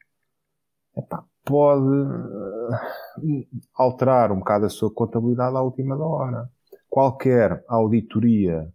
[0.95, 6.50] epá, pode uh, alterar um bocado a sua contabilidade à última hora.
[6.89, 8.71] Qualquer auditoria,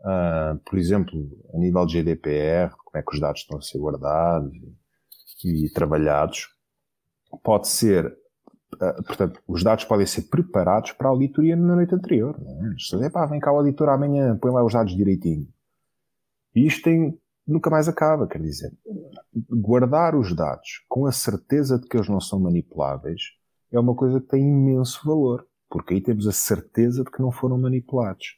[0.00, 3.78] uh, por exemplo, a nível de GDPR, como é que os dados estão a ser
[3.78, 4.56] guardados
[5.44, 6.48] e, e trabalhados,
[7.42, 8.06] pode ser,
[8.74, 12.38] uh, portanto, os dados podem ser preparados para a auditoria na noite anterior.
[12.40, 12.74] Não é?
[12.78, 15.48] Se pá, vem cá o auditor amanhã, põe lá os dados direitinho.
[16.54, 18.26] E isto tem nunca mais acaba.
[18.26, 18.72] Quer dizer,
[19.50, 23.38] guardar os dados com a certeza de que eles não são manipuláveis
[23.70, 27.30] é uma coisa que tem imenso valor, porque aí temos a certeza de que não
[27.30, 28.37] foram manipulados.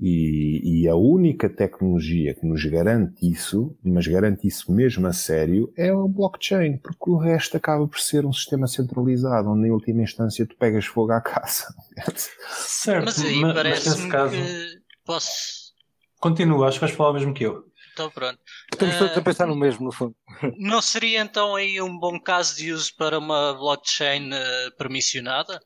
[0.00, 5.72] E, e, a única tecnologia que nos garante isso, mas garante isso mesmo a sério,
[5.76, 10.02] é o blockchain, porque o resto acaba por ser um sistema centralizado, onde em última
[10.02, 11.72] instância tu pegas fogo à casa.
[12.50, 14.34] certo, mas aí parece-me caso...
[14.34, 15.72] que posso.
[16.18, 17.64] Continua, acho que vais falar o mesmo que eu.
[17.92, 18.38] Então pronto.
[18.72, 20.16] Estamos todos uh, a pensar no mesmo, no fundo.
[20.58, 25.60] Não seria então aí um bom caso de uso para uma blockchain uh, permissionada?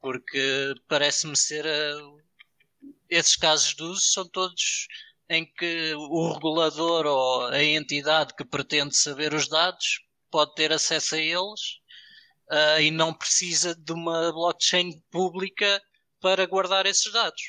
[0.00, 2.20] Porque parece-me ser uh,
[3.10, 4.86] esses casos de uso são todos
[5.28, 11.14] em que o regulador ou a entidade que pretende saber os dados pode ter acesso
[11.14, 11.60] a eles
[12.50, 15.80] uh, e não precisa de uma blockchain pública
[16.20, 17.42] para guardar esses dados.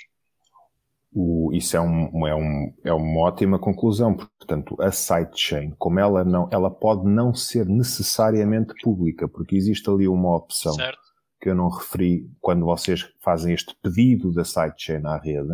[1.13, 4.15] O, isso é, um, é, um, é uma ótima conclusão.
[4.15, 10.07] Portanto, a sidechain, como ela não, ela pode não ser necessariamente pública, porque existe ali
[10.07, 11.10] uma opção certo
[11.41, 15.53] que eu não referi quando vocês fazem este pedido da sidechain à rede,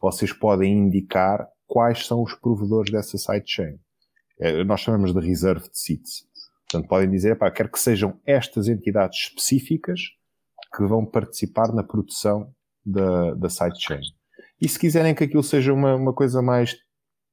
[0.00, 3.78] vocês podem indicar quais são os provedores dessa sidechain.
[4.38, 6.26] É, nós chamamos de reserved seats.
[6.68, 10.00] Portanto, podem dizer, pá, quero que sejam estas entidades específicas
[10.76, 12.52] que vão participar na produção
[12.84, 14.02] da, da sidechain.
[14.60, 16.76] E se quiserem que aquilo seja uma, uma coisa mais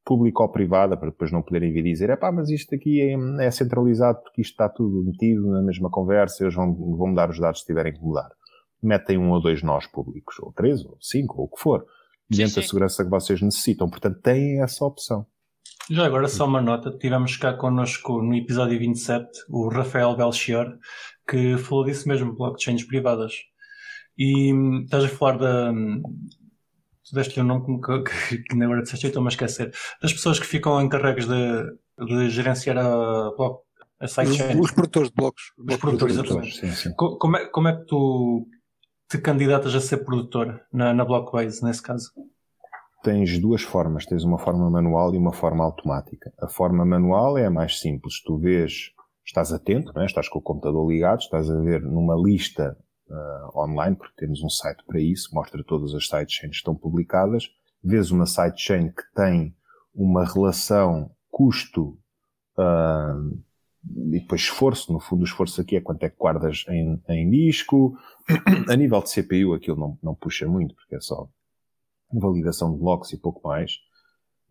[0.04, 3.46] pública ou privada, para depois não poderem vir dizer, é pá, mas isto aqui é,
[3.46, 7.40] é, centralizado porque isto está tudo metido na mesma conversa, eles vão, vão mudar os
[7.40, 8.30] dados se tiverem que mudar.
[8.82, 11.86] Metem um ou dois nós públicos, ou três, ou cinco, ou o que for,
[12.30, 13.90] mediante a segurança que vocês necessitam.
[13.90, 15.26] Portanto, têm essa opção.
[15.90, 20.78] Já agora só uma nota, tivemos cá connosco no episódio 27 o Rafael Belchior,
[21.30, 23.34] que falou disso mesmo, blockchains privadas.
[24.18, 25.72] E hum, estás a falar da,
[27.12, 28.04] tu deste-lhe um nome que,
[28.38, 29.72] que, que agora disseste, estou-me a esquecer,
[30.02, 31.64] das pessoas que ficam encarregues de,
[32.06, 33.30] de gerenciar a,
[34.00, 34.60] a sidechain.
[34.60, 35.54] Os, os produtores de blocos.
[35.58, 36.60] Os produtores, exatamente.
[36.60, 36.94] Sim, sim.
[36.96, 38.48] Como, é, como é que tu
[39.10, 42.12] te candidatas a ser produtor na, na Blockbase, nesse caso?
[43.04, 44.06] Tens duas formas.
[44.06, 46.32] Tens uma forma manual e uma forma automática.
[46.40, 48.22] A forma manual é a mais simples.
[48.24, 48.92] Tu vês,
[49.26, 50.06] estás atento, é?
[50.06, 52.78] estás com o computador ligado, estás a ver numa lista
[53.12, 57.50] uh, online, porque temos um site para isso, mostra todas as sidechains que estão publicadas.
[57.84, 59.56] Vês uma sidechain que tem
[59.94, 61.98] uma relação custo
[62.58, 63.40] uh,
[63.84, 64.94] e depois esforço.
[64.94, 67.98] No fundo, o esforço aqui é quanto é que guardas em, em disco.
[68.70, 71.28] A nível de CPU, aquilo não, não puxa muito, porque é só
[72.14, 73.80] validação de blocos e pouco mais.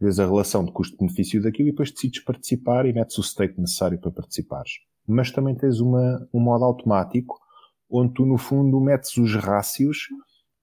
[0.01, 3.99] Vês a relação de custo-benefício daquilo e depois decides participar e metes o stake necessário
[3.99, 4.73] para participares.
[5.07, 7.39] Mas também tens uma, um modo automático
[7.91, 10.07] onde tu, no fundo, metes os rácios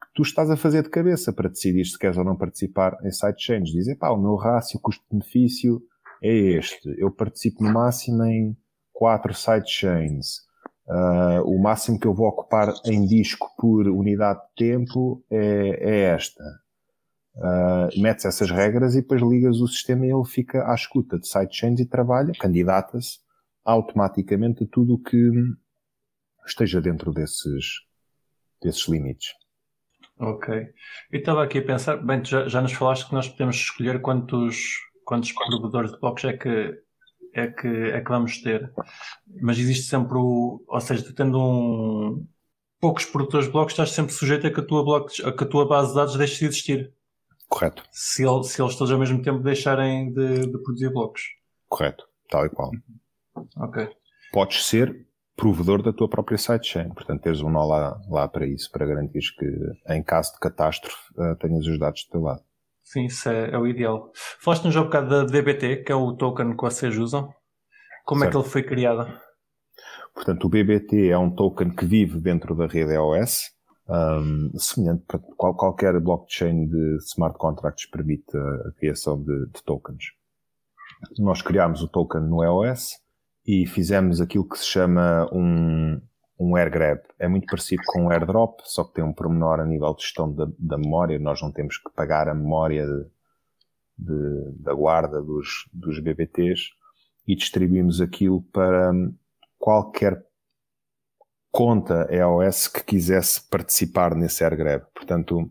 [0.02, 3.12] que tu estás a fazer de cabeça para decidir se queres ou não participar em
[3.12, 3.70] sidechains.
[3.70, 5.82] Dizer, pá, o meu rácio custo-benefício
[6.22, 6.96] é este.
[6.98, 8.58] Eu participo no máximo em
[8.94, 10.48] quatro sidechains.
[10.88, 16.00] Uh, o máximo que eu vou ocupar em disco por unidade de tempo é, é
[16.14, 16.44] esta.
[17.36, 21.28] Uh, metes essas regras e depois ligas o sistema e ele fica à escuta de
[21.28, 23.20] sidechains e trabalha, candidata-se
[23.64, 25.30] automaticamente a tudo o que
[26.50, 27.82] esteja dentro desses,
[28.62, 29.34] desses limites.
[30.20, 30.54] Ok.
[31.12, 34.76] Eu estava aqui a pensar, bem, já, já nos falaste que nós podemos escolher quantos,
[35.06, 36.82] quantos provedores de blocos é que,
[37.34, 38.72] é, que, é que vamos ter.
[39.42, 40.64] Mas existe sempre o.
[40.68, 42.28] Ou seja, tu tendo um,
[42.80, 45.48] poucos produtores de blocos, estás sempre sujeito a que a tua, bloco, a, que a
[45.48, 46.94] tua base de dados deixe de existir.
[47.48, 47.84] Correto.
[47.92, 51.22] Se, ele, se eles todos ao mesmo tempo deixarem de, de produzir blocos.
[51.70, 52.08] Correto.
[52.30, 52.72] Tal e qual.
[53.58, 53.88] Ok.
[54.34, 55.07] Podes ser
[55.38, 56.90] provedor da tua própria sidechain.
[56.90, 60.98] Portanto, teres um nó lá, lá para isso, para garantir que em caso de catástrofe
[61.16, 62.42] uh, tenhas os dados do teu lado.
[62.84, 64.12] Sim, isso é, é o ideal.
[64.40, 67.34] Falaste-nos um bocado da BBT, que é o token que vocês usam.
[68.06, 68.30] Como certo.
[68.30, 69.20] é que ele foi criado?
[70.14, 73.52] Portanto, o BBT é um token que vive dentro da rede EOS,
[73.88, 79.64] um, semelhante para qual, qualquer blockchain de smart contracts permite a, a criação de, de,
[79.64, 80.06] tokens.
[81.20, 83.00] Nós criámos o token no EOS,
[83.48, 86.02] e fizemos aquilo que se chama um,
[86.38, 87.00] um air grab.
[87.18, 90.32] É muito parecido com um airdrop, só que tem um pormenor a nível de gestão
[90.34, 91.18] da, da memória.
[91.18, 93.06] Nós não temos que pagar a memória de,
[93.98, 96.72] de, da guarda dos, dos BBTs
[97.26, 98.92] e distribuímos aquilo para
[99.58, 100.22] qualquer
[101.50, 104.86] conta EOS que quisesse participar nesse air grab.
[104.94, 105.50] Portanto,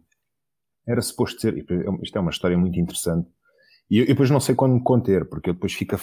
[0.87, 1.57] era suposto ser,
[2.03, 3.29] isto é uma história muito interessante,
[3.89, 5.97] e depois não sei quando me conter, porque eu depois fico,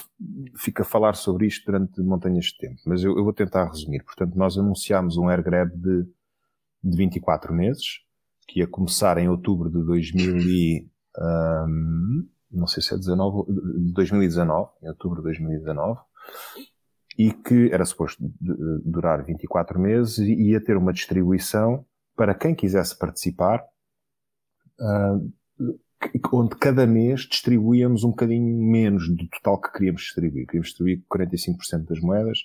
[0.56, 2.80] fico a falar sobre isto durante montanhas de tempo.
[2.86, 4.02] Mas eu, eu vou tentar resumir.
[4.02, 6.06] Portanto, nós anunciámos um air grab de,
[6.82, 8.00] de 24 meses,
[8.48, 13.92] que ia começar em outubro de 2000 e, um, não sei se é 19, de
[13.92, 16.00] 2019, em outubro de 2019,
[17.18, 18.18] e que era suposto
[18.84, 21.84] durar 24 meses e ia ter uma distribuição
[22.16, 23.62] para quem quisesse participar,
[24.80, 25.32] uh,
[26.32, 30.46] onde cada mês distribuíamos um bocadinho menos do total que queríamos distribuir.
[30.46, 32.38] Queríamos distribuir 45% das moedas.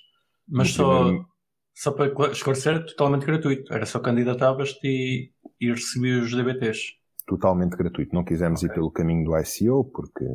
[0.48, 1.26] Mas só, primeiro...
[1.74, 3.72] só para esclarecer, totalmente gratuito.
[3.72, 8.12] Era só candidatavas-te e, e recebias os DBTs totalmente gratuito.
[8.12, 8.70] Não quisemos okay.
[8.70, 10.26] ir pelo caminho do ICO porque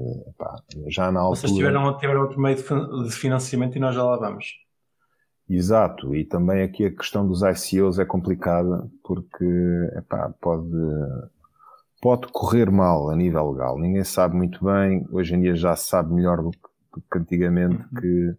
[0.88, 1.42] já na altura.
[1.42, 4.46] Vocês tiveram, tiveram outro meio de financiamento e nós já lá vamos.
[5.48, 9.46] Exato, e também aqui a questão dos ICOs é complicada porque
[9.96, 10.72] epá, pode,
[12.06, 13.80] pode correr mal a nível legal.
[13.80, 16.60] Ninguém sabe muito bem, hoje em dia já se sabe melhor do que,
[16.94, 18.38] do que antigamente uhum.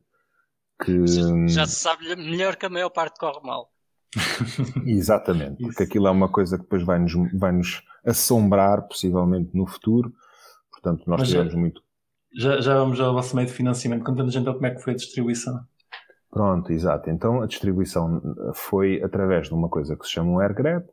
[0.80, 1.48] que, que.
[1.48, 3.72] Já se sabe melhor que a maior parte corre mal.
[4.86, 9.66] Exatamente, porque aquilo é uma coisa que depois vai nos, vai nos assombrar, possivelmente, no
[9.66, 10.12] futuro.
[10.70, 11.82] Portanto, nós Mas tivemos já, muito.
[12.38, 14.04] Já, já vamos ao vosso meio de financiamento.
[14.04, 15.58] Contando gente como é que foi a distribuição.
[16.30, 17.10] Pronto, exato.
[17.10, 18.22] Então a distribuição
[18.54, 20.86] foi através de uma coisa que se chama um AirGrab,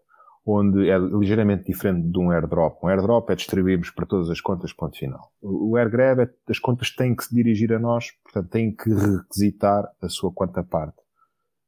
[0.46, 2.84] onde é ligeiramente diferente de um airdrop.
[2.84, 5.32] Um airdrop é distribuirmos para todas as contas, ponto final.
[5.42, 9.90] O AirGrab é as contas têm que se dirigir a nós, portanto têm que requisitar
[10.02, 11.02] a sua conta parte.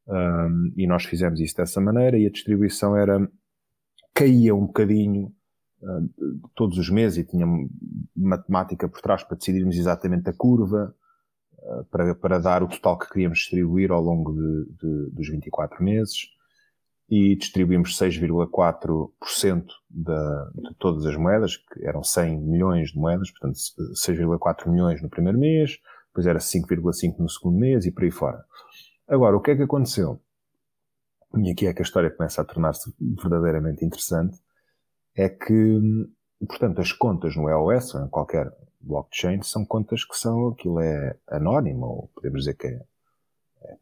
[0.07, 3.27] Um, e nós fizemos isso dessa maneira e a distribuição era
[4.13, 5.33] caía um bocadinho
[5.81, 7.47] uh, todos os meses e tinha
[8.15, 10.93] matemática por trás para decidirmos exatamente a curva
[11.57, 15.83] uh, para, para dar o total que queríamos distribuir ao longo de, de, dos 24
[15.83, 16.34] meses
[17.09, 23.57] e distribuímos 6,4% de todas as moedas, que eram 100 milhões de moedas, portanto
[23.93, 28.43] 6,4 milhões no primeiro mês, depois era 5,5 no segundo mês e por aí fora.
[29.07, 30.19] Agora, o que é que aconteceu?
[31.37, 32.91] E aqui é que a história começa a tornar-se
[33.21, 34.39] verdadeiramente interessante.
[35.15, 35.79] É que,
[36.47, 41.17] portanto, as contas no EOS, ou em qualquer blockchain, são contas que são, aquilo é
[41.27, 42.81] anónimo, ou podemos dizer que é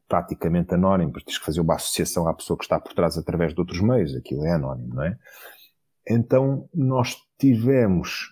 [0.08, 3.54] praticamente anónimo, porque tens que fazer uma associação à pessoa que está por trás através
[3.54, 5.17] de outros meios, aquilo é anónimo, não é?
[6.10, 8.30] Então, nós tivemos,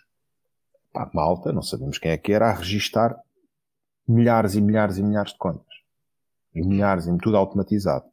[0.94, 3.16] pá, malta, não sabemos quem é que era, a registar
[4.08, 5.82] milhares e milhares e milhares de contas
[6.54, 8.06] milhares, em tudo automatizado.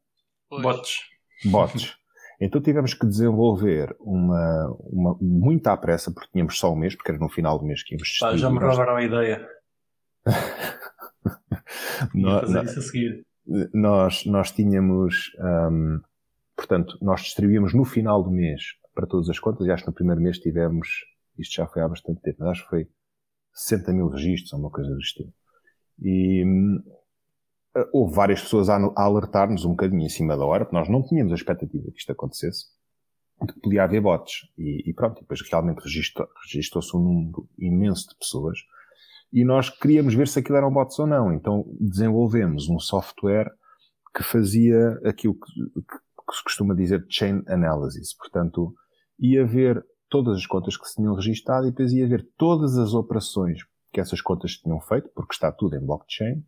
[0.48, 0.62] Pois.
[0.62, 1.00] Bots.
[1.44, 1.98] Bots.
[2.40, 7.10] Então tivemos que desenvolver uma, uma muito à pressa, porque tínhamos só um mês, porque
[7.10, 9.44] era no final do mês que íamos ah, Já me roubaram a ideia.
[12.14, 13.26] nós, fazer isso a seguir.
[13.72, 15.32] Nós, nós tínhamos,
[15.70, 16.00] um,
[16.54, 18.62] portanto, nós distribuímos no final do mês
[18.94, 20.88] para todas as contas, e acho que no primeiro mês tivemos,
[21.38, 22.88] isto já foi há bastante tempo, mas acho que foi
[23.54, 25.32] 60 mil registros, ou uma coisa do estilo.
[26.02, 26.44] E,
[27.76, 31.02] eh, houve várias pessoas a, alertar-nos um bocadinho em cima da hora, porque nós não
[31.02, 32.66] tínhamos a expectativa que isto acontecesse,
[33.40, 34.48] de que podia haver bots.
[34.58, 38.58] E, e pronto, depois realmente registrou-se um número imenso de pessoas.
[39.32, 41.32] E nós queríamos ver se aquilo eram bots ou não.
[41.32, 43.50] Então desenvolvemos um software
[44.14, 48.16] que fazia aquilo que, que se costuma dizer chain analysis.
[48.16, 48.74] Portanto,
[49.18, 52.94] ia ver todas as contas que se tinham registado e depois ia ver todas as
[52.94, 53.60] operações
[53.92, 56.44] que essas contas tinham feito, porque está tudo em blockchain,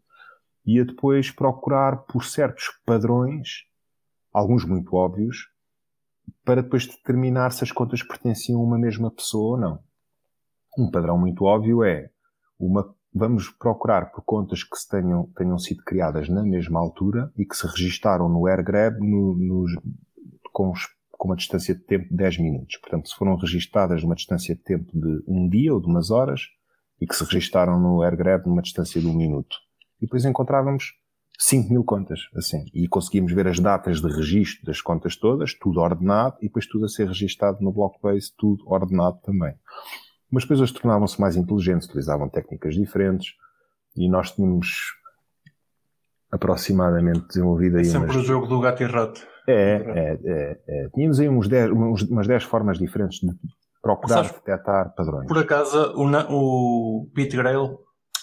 [0.65, 3.65] ia depois procurar por certos padrões,
[4.33, 5.49] alguns muito óbvios,
[6.45, 9.83] para depois determinar se as contas pertenciam a uma mesma pessoa ou não.
[10.79, 12.11] Um padrão muito óbvio é
[12.61, 17.57] uma, vamos procurar por contas que tenham, tenham sido criadas na mesma altura e que
[17.57, 19.67] se registaram no AirGrab no,
[20.53, 20.73] com,
[21.11, 22.77] com uma distância de tempo de 10 minutos.
[22.77, 26.43] Portanto, se foram registadas numa distância de tempo de um dia ou de umas horas
[27.01, 29.57] e que se registaram no AirGrab numa distância de um minuto
[30.01, 30.95] e depois encontrávamos
[31.39, 32.67] 5 mil contas, assim.
[32.75, 36.85] E conseguíamos ver as datas de registro das contas todas, tudo ordenado, e depois tudo
[36.85, 39.55] a ser registado no Blockbase, tudo ordenado também.
[40.31, 43.35] Mas depois eles tornavam-se mais inteligentes, utilizavam técnicas diferentes,
[43.97, 44.95] e nós tínhamos
[46.31, 47.83] aproximadamente desenvolvido aí...
[47.83, 48.17] É sempre umas...
[48.17, 49.27] o jogo do gato e rato.
[49.49, 50.89] É, é, é, é.
[50.91, 53.35] Tínhamos aí uns 10, umas 10 formas diferentes de
[53.83, 55.27] procurar Sabes, detectar padrões.
[55.27, 57.79] Por acaso, o, o Pete Grail,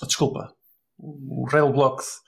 [0.05, 0.53] desculpa,
[0.97, 2.21] o Railblocks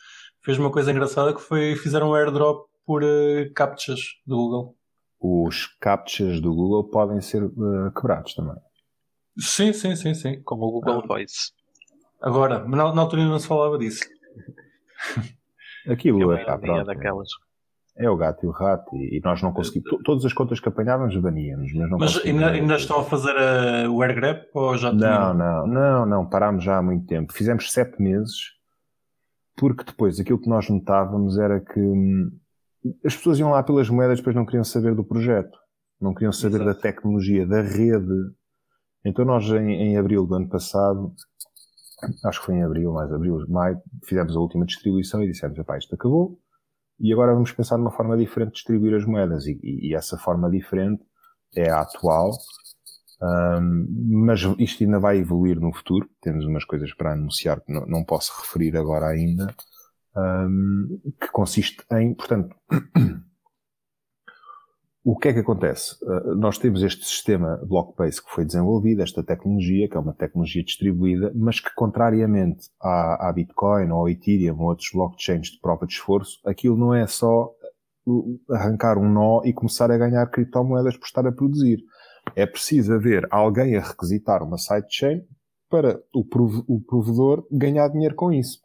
[0.44, 4.76] fez uma coisa engraçada que foi fizeram um airdrop por uh, captchas do Google.
[5.20, 8.56] Os captchas do Google podem ser uh, quebrados também.
[9.40, 10.42] Sim, sim, sim, sim.
[10.44, 11.08] Como o Google ah.
[11.08, 11.52] Voice.
[12.22, 14.04] Agora, mas na, na, altura não se falava disso.
[15.88, 17.30] Aquilo é, pronto, daquelas.
[17.98, 19.90] é o gato e o rato e, e nós não conseguimos.
[20.04, 23.90] Todas as contas que apanhávamos baníamos, mas não Mas ainda, ainda estão a fazer uh,
[23.90, 27.32] o AirGrab ou já Não, não, não, não, parámos já há muito tempo.
[27.32, 28.60] Fizemos sete meses
[29.56, 32.32] porque depois aquilo que nós notávamos era que hum,
[33.06, 35.58] as pessoas iam lá pelas moedas depois não queriam saber do projeto,
[36.00, 36.74] não queriam saber Exato.
[36.74, 38.32] da tecnologia, da rede.
[39.06, 41.14] Então nós em, em, abril do ano passado
[42.26, 45.78] acho que foi em abril, mais abril, maio, fizemos a última distribuição e dissemos, epá,
[45.78, 46.40] isto acabou,
[47.00, 50.18] e agora vamos pensar numa forma diferente de distribuir as moedas, e, e, e essa
[50.18, 51.04] forma diferente
[51.56, 52.32] é a atual,
[53.22, 53.86] um,
[54.26, 58.04] mas isto ainda vai evoluir no futuro, temos umas coisas para anunciar que não, não
[58.04, 59.54] posso referir agora ainda,
[60.16, 62.56] um, que consiste em, portanto,
[65.04, 65.96] o que é que acontece?
[66.04, 70.64] Uh, nós temos este sistema block-based que foi desenvolvido, esta tecnologia, que é uma tecnologia
[70.64, 75.86] distribuída, mas que, contrariamente à, à Bitcoin ou ao Ethereum ou outros blockchains de prova
[75.86, 77.50] de esforço, aquilo não é só
[78.50, 81.80] arrancar um nó e começar a ganhar criptomoedas por estar a produzir.
[82.36, 85.22] É preciso haver alguém a requisitar uma sidechain
[85.70, 86.26] para o,
[86.68, 88.60] o provedor ganhar dinheiro com isso.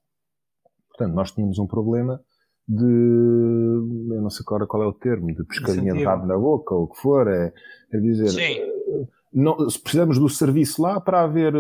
[0.88, 2.20] Portanto, nós tínhamos um problema
[2.66, 6.74] de, eu não sei agora qual é o termo, de pescadinha de rabo na boca,
[6.74, 7.52] ou o que for, é,
[7.92, 8.74] é dizer, Sim.
[9.32, 11.52] Não, precisamos do serviço lá para haver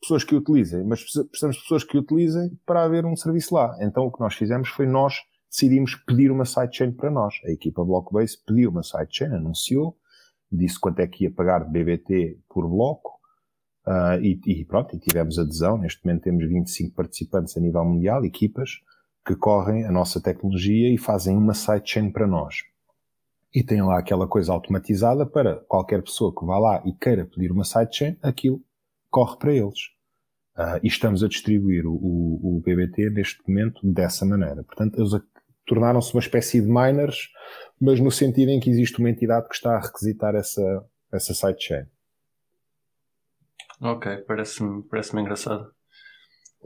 [0.00, 3.54] pessoas que o utilizem, mas precisamos de pessoas que o utilizem para haver um serviço
[3.54, 3.76] lá.
[3.80, 5.14] Então o que nós fizemos foi nós
[5.48, 7.34] decidimos pedir uma sidechain para nós.
[7.44, 9.96] A equipa Blockbase pediu uma sidechain, anunciou,
[10.50, 13.20] disse quanto é que ia pagar de BBT por bloco,
[13.86, 15.78] uh, e, e, pronto, e tivemos adesão.
[15.78, 18.80] Neste momento temos 25 participantes a nível mundial, equipas,
[19.26, 22.56] que correm a nossa tecnologia e fazem uma sidechain para nós.
[23.54, 27.50] E tem lá aquela coisa automatizada para qualquer pessoa que vá lá e queira pedir
[27.50, 28.62] uma sidechain, aquilo
[29.10, 29.90] corre para eles.
[30.56, 34.62] Uh, e estamos a distribuir o, o, o, BBT neste momento dessa maneira.
[34.62, 35.12] Portanto, eles
[35.66, 37.28] tornaram-se uma espécie de miners,
[37.80, 41.86] mas no sentido em que existe uma entidade que está a requisitar essa, essa sidechain.
[43.80, 45.72] Ok, parece-me parece engraçado.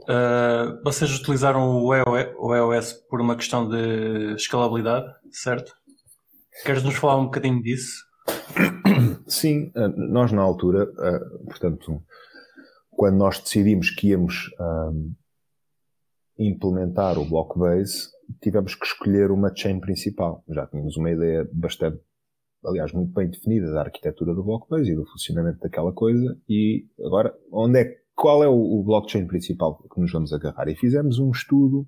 [0.01, 5.73] Uh, vocês utilizaram o EOS por uma questão de escalabilidade, certo?
[6.63, 8.03] Queres nos falar um bocadinho disso?
[9.27, 12.01] Sim, ah, nós na altura, ah, portanto,
[12.91, 14.49] quando nós decidimos que íamos
[16.37, 18.09] implementar o Blockbase,
[18.41, 20.43] tivemos que escolher uma chain principal.
[20.49, 21.99] Já tínhamos uma ideia bastante,
[22.63, 26.37] aliás, muito bem definida da arquitetura do Blockbase e do funcionamento daquela coisa.
[26.47, 30.67] E agora, onde é, qual é o, blockchain principal que nos vamos agarrar?
[30.69, 31.87] E fizemos um estudo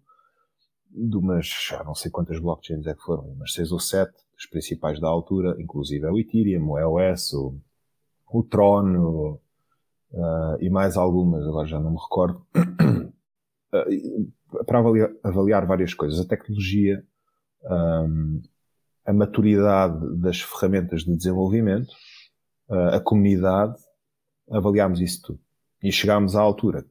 [0.89, 1.49] de umas,
[1.85, 5.55] não sei quantas blockchains é que foram, umas seis ou sete, as principais da altura,
[5.59, 7.55] inclusive o Ethereum, o EOS, o,
[8.31, 9.41] o Tron, o,
[10.11, 12.45] uh, e mais algumas, agora já não me recordo.
[13.73, 14.31] Uh,
[14.65, 16.19] para avaliar, avaliar, várias coisas.
[16.19, 17.03] A tecnologia,
[17.63, 18.41] um,
[19.05, 21.91] a maturidade das ferramentas de desenvolvimento,
[22.69, 23.75] uh, a comunidade,
[24.49, 25.46] avaliámos isso tudo.
[25.81, 26.85] E chegámos à altura,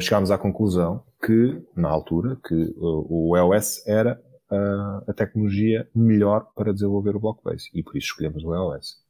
[0.00, 6.72] chegámos à conclusão que, na altura, que o EOS era a, a tecnologia melhor para
[6.72, 7.70] desenvolver o Blockbase.
[7.74, 9.04] E por isso escolhemos o EOS.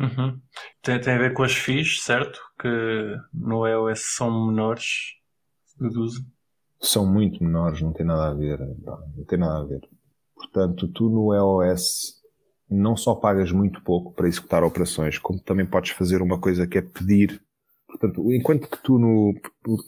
[0.00, 0.40] Uhum.
[0.82, 2.40] Tem, tem a ver com as FIIs, certo?
[2.58, 5.14] Que no EOS são menores,
[5.78, 6.24] deduzo
[6.84, 8.58] são muito menores, não tem nada a ver.
[9.16, 9.80] Não tem nada a ver.
[10.34, 12.22] Portanto, tu no EOS
[12.68, 16.78] não só pagas muito pouco para executar operações, como também podes fazer uma coisa que
[16.78, 17.42] é pedir.
[17.98, 19.34] Portanto, enquanto que tu no.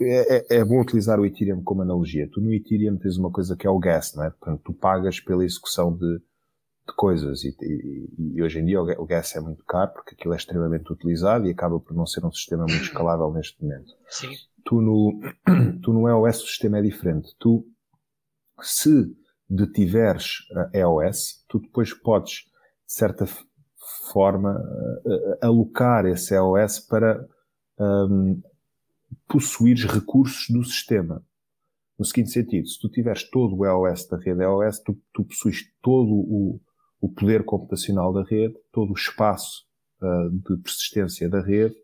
[0.00, 2.28] É, é, é bom utilizar o Ethereum como analogia.
[2.32, 4.30] Tu no Ethereum tens uma coisa que é o gas, não é?
[4.30, 9.02] Portanto, tu pagas pela execução de, de coisas e, e, e, hoje em dia o,
[9.02, 12.24] o gas é muito caro porque aquilo é extremamente utilizado e acaba por não ser
[12.24, 13.92] um sistema muito escalável neste momento.
[14.08, 14.30] Sim
[14.66, 15.18] tu no,
[15.80, 17.34] tu no EOS o sistema é diferente.
[17.38, 17.64] Tu,
[18.60, 19.06] se
[19.48, 22.44] detiveres a EOS, tu depois podes,
[22.86, 23.24] de certa
[24.12, 24.60] forma,
[25.40, 27.24] alocar esse EOS para
[27.78, 28.40] um,
[29.28, 31.24] possuir recursos do sistema.
[31.98, 35.64] No seguinte sentido, se tu tiveres todo o EOS da rede EOS, tu, tu possuis
[35.80, 36.60] todo o,
[37.00, 39.66] o poder computacional da rede, todo o espaço
[40.02, 41.74] uh, de persistência da rede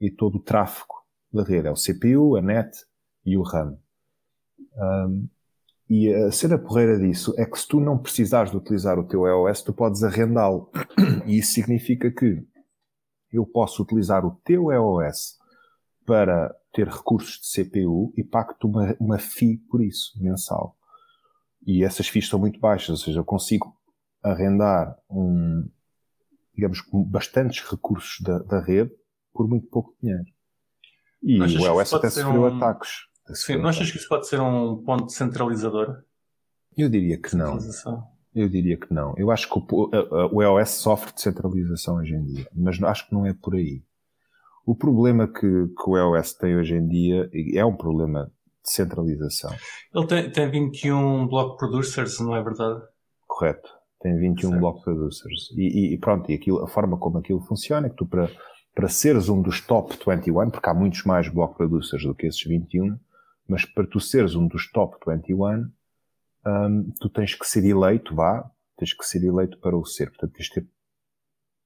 [0.00, 0.94] e todo o tráfego
[1.32, 1.66] da rede.
[1.66, 2.76] É o CPU, a NET
[3.24, 3.76] e o RAM.
[4.76, 5.28] Um,
[5.88, 9.26] e a cena porreira disso é que se tu não precisares de utilizar o teu
[9.26, 10.70] EOS, tu podes arrendá-lo.
[11.26, 12.44] E isso significa que
[13.32, 15.38] eu posso utilizar o teu EOS
[16.04, 20.76] para ter recursos de CPU e pacto uma, uma FII por isso, mensal.
[21.66, 23.76] E essas FIIs são muito baixas, ou seja, eu consigo
[24.22, 25.68] arrendar um,
[26.54, 28.92] digamos, bastantes recursos da, da rede
[29.32, 30.24] por muito pouco dinheiro.
[31.22, 32.56] E o iOS até sofreu um...
[32.56, 33.06] ataques.
[33.34, 36.02] Sim, não achas que isso pode ser um ponto centralizador?
[36.76, 37.58] Eu diria que não.
[38.36, 39.14] Eu diria que não.
[39.16, 39.90] Eu acho que o,
[40.32, 43.82] o iOS sofre de centralização hoje em dia, mas acho que não é por aí.
[44.66, 48.30] O problema que, que o iOS tem hoje em dia é um problema
[48.62, 49.52] de centralização.
[49.94, 52.82] Ele tem, tem 21 block producers, não é verdade?
[53.26, 53.70] Correto.
[54.02, 54.60] Tem 21 certo.
[54.60, 55.50] block producers.
[55.56, 58.28] E, e, pronto, e aquilo, a forma como aquilo funciona é que tu para
[58.76, 62.42] para seres um dos top 21, porque há muitos mais block producers do que esses
[62.42, 62.98] 21,
[63.48, 65.70] mas para tu seres um dos top 21,
[66.46, 70.10] um, tu tens que ser eleito, vá, tens que ser eleito para o ser.
[70.10, 70.68] Portanto, tens de ter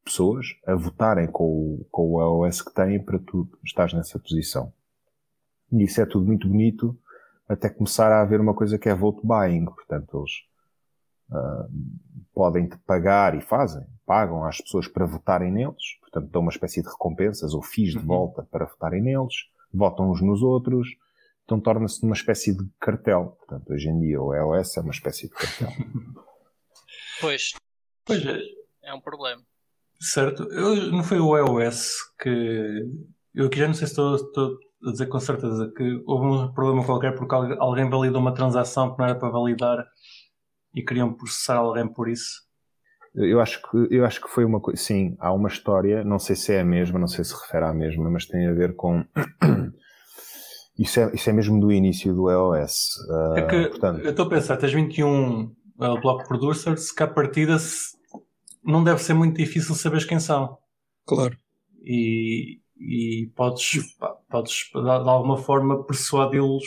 [0.04, 4.72] pessoas a votarem com o, com o iOS que têm para tu estás nessa posição.
[5.70, 6.98] E isso é tudo muito bonito
[7.48, 9.64] até começar a haver uma coisa que é vote buying.
[9.64, 10.32] Portanto, eles
[11.30, 11.68] uh,
[12.32, 15.98] podem te pagar e fazem, pagam às pessoas para votarem neles.
[16.00, 18.06] Portanto, dão uma espécie de recompensas ou FIIs de uhum.
[18.06, 19.34] volta para votarem neles.
[19.74, 20.88] Votam uns nos outros.
[21.50, 23.36] Então torna-se uma espécie de cartel.
[23.40, 25.70] Portanto, hoje em dia o iOS é uma espécie de cartel.
[27.20, 27.50] Pois.
[28.06, 28.38] Pois é.
[28.82, 29.42] É um problema.
[30.00, 30.44] Certo.
[30.44, 32.86] Eu, não foi o iOS que.
[33.34, 36.52] Eu aqui já não sei se estou, estou a dizer com certeza que houve um
[36.54, 39.86] problema qualquer porque alguém validou uma transação que não era para validar
[40.74, 42.48] e queriam processar alguém por isso.
[43.14, 44.80] Eu acho que, eu acho que foi uma coisa.
[44.80, 47.74] Sim, há uma história, não sei se é a mesma, não sei se refere à
[47.74, 49.04] mesma, mas tem a ver com.
[50.80, 52.96] Isso é, isso é mesmo do início do iOS.
[53.06, 54.00] Uh, é que, portanto...
[54.00, 57.94] eu estou a pensar, tens 21 uh, block producers que à partida se,
[58.64, 60.56] não deve ser muito difícil saber quem são.
[61.04, 61.36] Claro.
[61.84, 63.94] E, e podes,
[64.30, 66.64] podes de alguma forma persuadi-los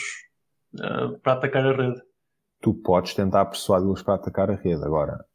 [0.76, 1.99] uh, para atacar a rede.
[2.61, 4.86] Tu podes tentar persuadi-los para atacar a rede.
[4.86, 5.26] Agora,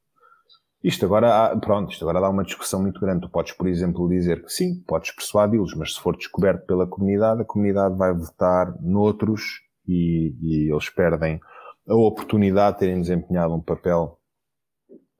[0.83, 3.22] isto agora, pronto, isto agora dá uma discussão muito grande.
[3.22, 7.43] Tu podes, por exemplo, dizer que sim, podes persuadi-los, mas se for descoberto pela comunidade,
[7.43, 11.41] a comunidade vai votar noutros e, e eles perdem
[11.89, 14.18] a oportunidade de terem desempenhado um papel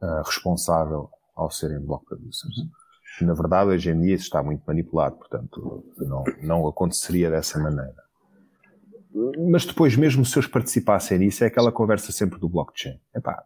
[0.01, 2.57] uh, responsável ao serem block producers.
[2.59, 3.27] Uhum.
[3.27, 7.97] Na verdade, hoje em dia isso está muito manipulado, portanto, não, não aconteceria dessa maneira.
[9.51, 13.01] Mas depois, mesmo se eles participassem nisso, é aquela conversa sempre do blockchain.
[13.15, 13.43] Epá,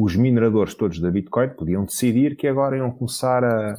[0.00, 3.74] os mineradores todos da Bitcoin podiam decidir que agora iam começar a,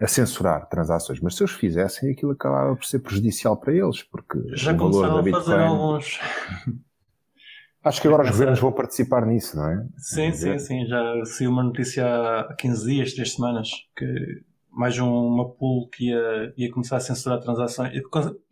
[0.00, 4.38] a censurar transações, mas se eles fizessem, aquilo acabava por ser prejudicial para eles, porque
[4.54, 5.42] já o valor da Bitcoin.
[5.42, 6.20] A fazer alguns...
[7.84, 9.86] Acho que agora os governos vão participar nisso, não é?
[9.98, 10.86] Sim, sim, sim.
[10.86, 16.52] Já saiu uma notícia há 15 dias, 3 semanas, que mais uma pool que ia,
[16.56, 17.92] ia começar a censurar transações,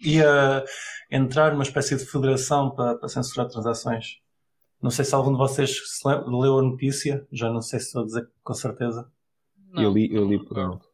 [0.00, 0.64] ia
[1.10, 4.20] entrar numa espécie de federação para, para censurar transações.
[4.82, 8.06] Não sei se algum de vocês leu a notícia, já não sei se estou a
[8.06, 9.10] dizer com certeza.
[9.70, 9.82] Não.
[9.82, 10.86] Eu li, eu li por alto.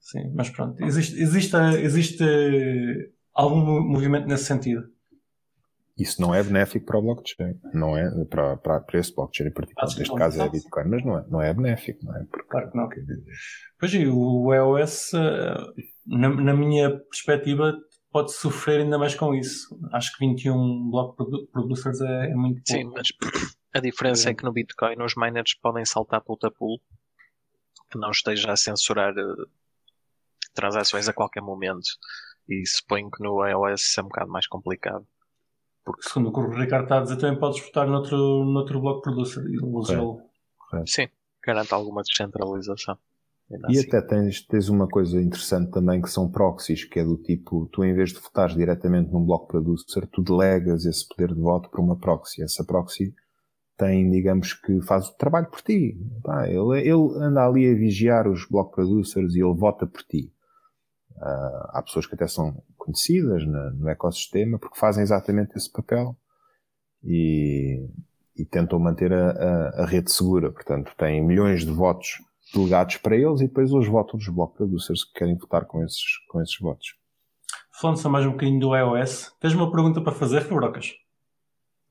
[0.00, 0.82] Sim, mas pronto.
[0.84, 2.24] Existe, existe, existe
[3.34, 4.88] algum movimento nesse sentido.
[5.98, 9.50] Isso não é benéfico para o blockchain, não é para, para, para esse blockchain em
[9.50, 9.86] particular.
[9.96, 12.24] Neste caso é a Bitcoin, mas não é, não é benéfico, não é?
[12.24, 12.88] Porque, claro que não.
[13.80, 15.56] Pois e o EOS, eh,
[16.06, 17.74] na, na minha perspectiva,
[18.10, 19.78] pode sofrer ainda mais com isso.
[19.92, 21.16] Acho que 21 block
[21.52, 22.66] producers é, é muito pouco.
[22.66, 23.08] Sim, mas
[23.74, 24.32] a diferença é.
[24.32, 26.80] é que no Bitcoin os miners podem saltar pool a pool
[27.90, 29.48] que não esteja a censurar uh,
[30.54, 31.88] transações a qualquer momento.
[32.48, 35.06] E suponho que no iOS é um bocado mais complicado.
[35.84, 39.02] Porque segundo o que o Ricardo está a dizer, também podes votar noutro, noutro block
[39.02, 40.20] producer e usá-lo.
[40.84, 41.08] Sim,
[41.44, 42.98] garante alguma descentralização.
[43.48, 43.86] E assim.
[43.86, 47.84] até tens, tens uma coisa interessante também que são proxies, que é do tipo, tu
[47.84, 51.80] em vez de votares diretamente num bloco producer, tu delegas esse poder de voto para
[51.80, 52.42] uma proxy.
[52.42, 53.14] Essa proxy
[53.76, 55.96] tem, digamos que faz o trabalho por ti.
[56.24, 56.48] Tá?
[56.48, 60.32] Ele, ele anda ali a vigiar os block producers e ele vota por ti.
[61.16, 66.14] Uh, há pessoas que até são conhecidas no, no ecossistema porque fazem exatamente esse papel
[67.02, 67.88] e,
[68.36, 70.50] e tentam manter a, a, a rede segura.
[70.50, 72.18] Portanto, têm milhões de votos
[72.54, 76.02] delegados para eles e depois os votos dos block producers que querem votar com esses,
[76.28, 76.94] com esses votos.
[77.80, 80.94] Falando só mais um bocadinho do iOS, tens uma pergunta para fazer, Fabrocas?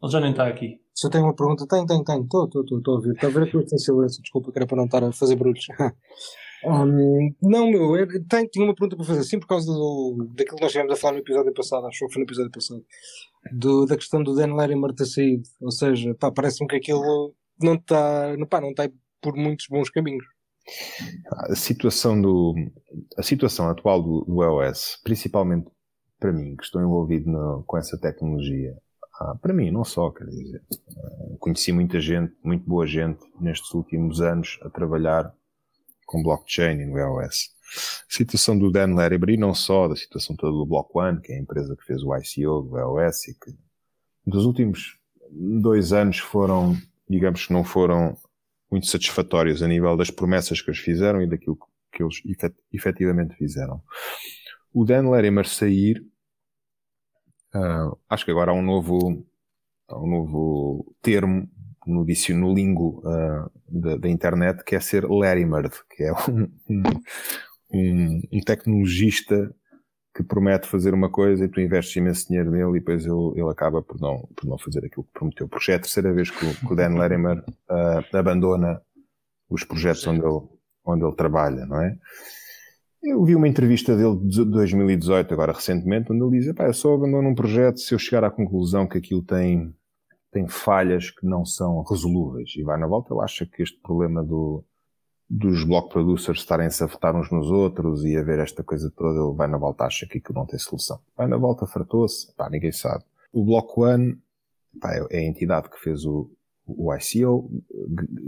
[0.01, 0.79] Ele já nem está aqui.
[0.93, 2.23] Se eu tenho uma pergunta, tenho, tenho, tenho.
[2.23, 3.11] Estou, estou, estou, estou a ouvir.
[3.11, 4.21] Está a ver que eu tenho silêncio.
[4.21, 5.65] Desculpa, que era para não estar a fazer barulhos.
[6.65, 9.23] um, não, meu, eu tenho, tinha uma pergunta para fazer.
[9.23, 11.87] Sim, por causa do, daquilo que nós tivemos a falar no episódio passado.
[11.87, 12.85] Acho que foi no episódio passado.
[13.51, 15.43] Do, da questão do Dan Larimer ter saído.
[15.61, 18.89] Ou seja, pá, parece-me que aquilo não está, pá, não está
[19.21, 20.25] por muitos bons caminhos.
[21.31, 22.55] A situação, do,
[23.17, 25.69] a situação atual do, do iOS, principalmente
[26.19, 28.75] para mim, que estou envolvido no, com essa tecnologia,
[29.19, 30.61] ah, para mim, não só, quer dizer,
[30.97, 35.33] ah, conheci muita gente, muito boa gente nestes últimos anos a trabalhar
[36.05, 37.55] com blockchain e no iOS.
[38.09, 41.37] A situação do Dan Larrabee, não só da situação toda do Block One, que é
[41.37, 43.55] a empresa que fez o ICO do iOS e que
[44.25, 44.97] dos últimos
[45.31, 46.77] dois anos foram,
[47.09, 48.17] digamos que não foram
[48.75, 51.57] muito satisfatórios a nível das promessas que eles fizeram e daquilo
[51.91, 52.21] que eles
[52.73, 53.81] efetivamente fizeram.
[54.73, 56.05] O Dan Larimer sair,
[57.55, 59.25] uh, acho que agora há um novo,
[59.87, 61.49] há um novo termo
[61.87, 66.51] no, no lingo uh, da, da, internet que é ser Larimer, que é um,
[67.71, 69.55] um, um tecnologista
[70.15, 73.49] que promete fazer uma coisa e tu investes imenso dinheiro nele e depois ele, ele
[73.49, 75.49] acaba por não, por não fazer aquilo que prometeu.
[75.49, 78.81] Porque já é a terceira vez que o, que o Dan Larimer uh, abandona
[79.49, 80.41] os projetos onde ele,
[80.85, 81.97] onde ele trabalha, não é?
[83.03, 87.29] Eu vi uma entrevista dele de 2018, agora recentemente, onde ele diz, eu só abandono
[87.29, 89.75] um projeto se eu chegar à conclusão que aquilo tem,
[90.31, 92.53] tem falhas que não são resolúveis.
[92.55, 94.63] E vai na volta, ele acha que este problema do,
[95.29, 99.19] dos block producers estarem-se a votar uns nos outros e a ver esta coisa toda,
[99.19, 100.99] ele vai na volta, acha que aquilo não tem solução.
[101.17, 103.03] Vai na volta, fartou-se, pá, ninguém sabe.
[103.33, 104.17] O Block One,
[104.79, 106.31] pá, é a entidade que fez o,
[106.67, 107.49] o ICO,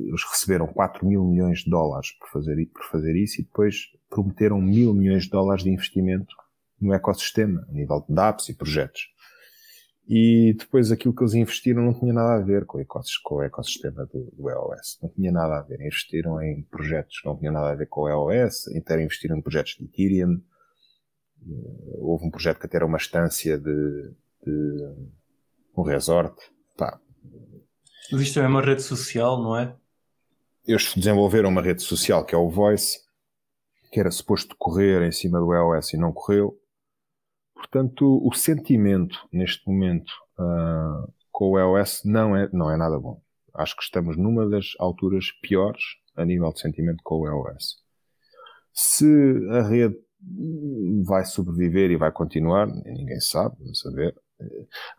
[0.08, 4.60] eles receberam 4 mil milhões de dólares por fazer, por fazer isso e depois prometeram
[4.60, 6.36] mil milhões de dólares de investimento
[6.80, 9.10] no ecossistema, a nível de DApps e projetos.
[10.10, 14.32] E depois aquilo que eles investiram não tinha nada a ver com o ecossistema do,
[14.32, 14.98] do EOS.
[15.04, 15.82] Não tinha nada a ver.
[15.82, 19.42] Investiram em projetos que não tinham nada a ver com o EOS, inteiro investiram em
[19.42, 20.42] projetos de Ethereum.
[22.00, 24.14] Houve um projeto que até era uma estância de,
[24.46, 24.96] de
[25.78, 26.36] um resort.
[26.78, 27.00] Pá.
[28.14, 29.76] Isto é uma rede social, não é?
[30.66, 33.00] Eles desenvolveram uma rede social que é o Voice,
[33.92, 36.58] que era suposto correr em cima do EOS e não correu.
[37.58, 43.22] Portanto, o sentimento neste momento uh, com o EOS não é, não é nada bom.
[43.54, 45.84] Acho que estamos numa das alturas piores
[46.16, 47.78] a nível de sentimento com o EOS.
[48.74, 49.06] Se
[49.52, 49.98] a rede
[51.04, 54.16] vai sobreviver e vai continuar, ninguém sabe, vamos saber.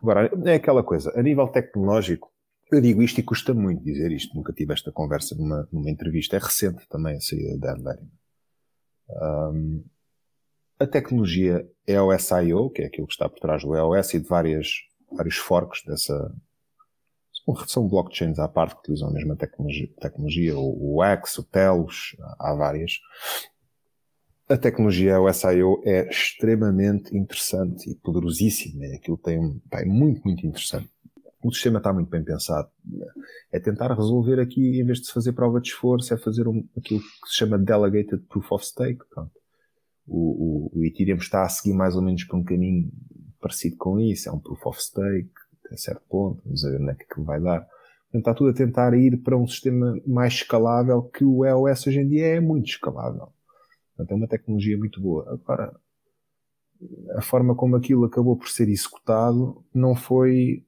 [0.01, 2.29] Agora, é aquela coisa, a nível tecnológico,
[2.71, 6.35] eu digo isto e custa muito dizer isto, nunca tive esta conversa numa, numa entrevista,
[6.35, 8.07] é recente também a saída da Dan
[9.11, 9.83] Um,
[10.79, 14.75] a tecnologia EOS.io, que é aquilo que está por trás do EOS e de várias,
[15.11, 16.33] vários forks dessa.
[17.67, 22.53] São blockchains à parte que utilizam a mesma tecnologia, tecnologia o, X, o Telos, há
[22.53, 22.99] várias.
[24.47, 28.85] A tecnologia EOS.io é extremamente interessante e poderosíssima.
[28.85, 30.89] É aquilo tem, é muito, muito interessante.
[31.43, 32.69] O sistema está muito bem pensado.
[33.51, 36.67] É tentar resolver aqui, em vez de se fazer prova de esforço, é fazer um,
[36.77, 38.99] aquilo que se chama Delegated Proof of Stake.
[39.09, 39.38] Pronto
[40.09, 42.91] o, o, o Ethereum está a seguir mais ou menos por um caminho
[43.39, 45.29] parecido com isso, é um proof of stake,
[45.65, 47.61] até certo ponto, vamos ver onde é que aquilo vai dar.
[47.61, 51.99] Portanto, está tudo a tentar ir para um sistema mais escalável que o EOS hoje
[51.99, 53.29] em dia é muito escalável.
[53.95, 55.31] Portanto, é uma tecnologia muito boa.
[55.31, 55.75] Agora,
[57.15, 60.63] a forma como aquilo acabou por ser executado não foi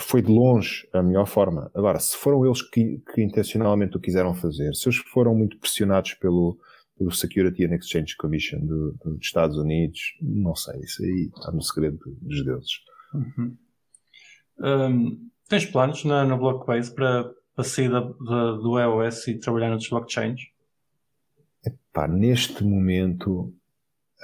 [0.00, 1.70] foi de longe a melhor forma.
[1.74, 6.14] Agora, se foram eles que, que intencionalmente o quiseram fazer, se eles foram muito pressionados
[6.14, 6.56] pelo,
[6.98, 11.62] pelo Security and Exchange Commission do, dos Estados Unidos, não sei, isso aí está no
[11.62, 12.72] segredo dos deuses.
[13.14, 13.56] Uhum.
[14.58, 19.70] Um, tens planos na, na Blockbase para, para sair da, da, do EOS e trabalhar
[19.70, 20.40] nos blockchains?
[21.64, 23.54] Epá, neste momento,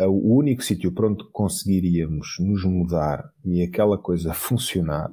[0.00, 5.12] o único sítio para onde conseguiríamos nos mudar e aquela coisa funcionar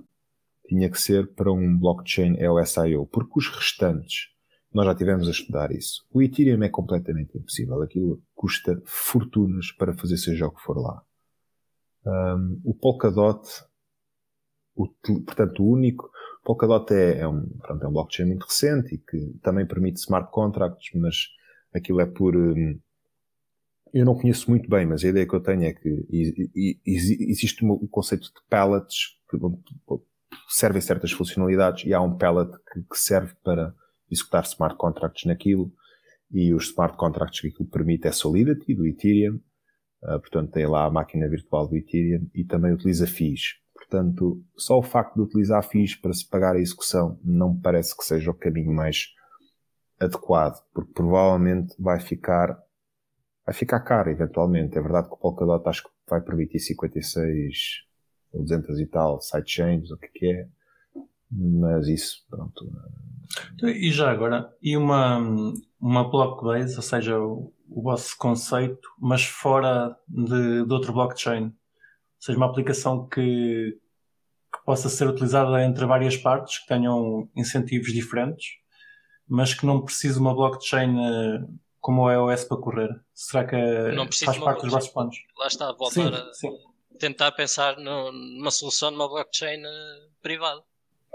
[0.67, 4.30] tinha que ser para um blockchain EOS.io, porque os restantes
[4.73, 6.05] nós já tivemos a estudar isso.
[6.11, 7.81] O Ethereum é completamente impossível.
[7.81, 11.03] Aquilo custa fortunas para fazer seja o que for lá.
[12.05, 13.47] Um, o Polkadot,
[14.75, 14.87] o,
[15.25, 16.09] portanto, o único,
[16.43, 20.31] Polkadot é, é, um, pronto, é um blockchain muito recente e que também permite smart
[20.31, 21.15] contracts, mas
[21.73, 22.79] aquilo é por, um,
[23.93, 26.07] eu não conheço muito bem, mas a ideia que eu tenho é que
[26.85, 29.37] existe o conceito de pallets que
[30.47, 33.75] servem certas funcionalidades e há um pallet que, que serve para
[34.11, 35.71] executar smart contracts naquilo
[36.29, 39.39] e os smart contracts que aquilo permite é Solidity do Ethereum,
[40.03, 43.59] uh, portanto tem lá a máquina virtual do Ethereum e também utiliza FIIs.
[43.73, 48.03] Portanto, só o facto de utilizar FIIs para se pagar a execução não parece que
[48.03, 49.07] seja o caminho mais
[49.99, 52.57] adequado, porque provavelmente vai ficar
[53.45, 54.77] vai ficar caro eventualmente.
[54.77, 57.57] É verdade que o Polkadot acho que vai permitir 56
[58.31, 60.47] ou 200 e tal sidechains, o que, que é,
[61.31, 62.65] mas isso, pronto,
[63.53, 65.19] então, e já agora, e uma,
[65.79, 71.45] uma blockbase, ou seja, o, o vosso conceito, mas fora de, de outro blockchain?
[71.45, 71.51] Ou
[72.19, 73.77] seja, uma aplicação que,
[74.53, 78.57] que possa ser utilizada entre várias partes, que tenham incentivos diferentes,
[79.27, 81.47] mas que não precise uma blockchain eh,
[81.79, 82.89] como o iOS para correr.
[83.13, 83.55] Será que
[84.25, 85.15] faz parte dos vossos planos?
[85.37, 86.49] Lá está, voltar sim, a sim.
[86.99, 90.61] tentar pensar no, numa solução numa blockchain uh, privada.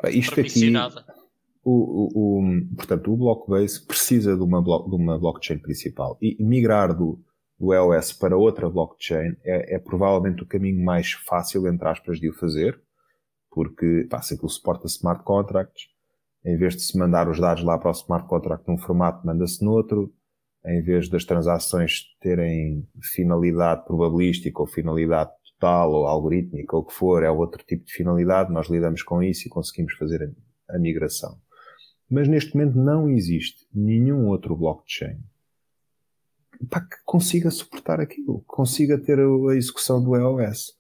[0.05, 0.73] Isto aqui,
[1.65, 6.17] o, o, o, portanto, o Blockbase precisa de uma, de uma blockchain principal.
[6.23, 7.19] E migrar do,
[7.59, 12.29] do EOS para outra blockchain é, é, provavelmente o caminho mais fácil, entre aspas, de
[12.29, 12.81] o fazer,
[13.51, 15.89] porque pá, se aquilo suporta smart contracts,
[16.45, 19.65] em vez de se mandar os dados lá para o smart contract num formato, manda-se
[19.65, 20.15] noutro,
[20.65, 26.93] em vez das transações terem finalidade probabilística ou finalidade total ou algorítmica ou o que
[26.93, 30.35] for, é outro tipo de finalidade, nós lidamos com isso e conseguimos fazer
[30.69, 31.39] a, migração.
[32.09, 35.19] Mas neste momento não existe nenhum outro blockchain
[36.71, 40.77] pá, que consiga suportar aquilo, consiga ter a execução do EOS.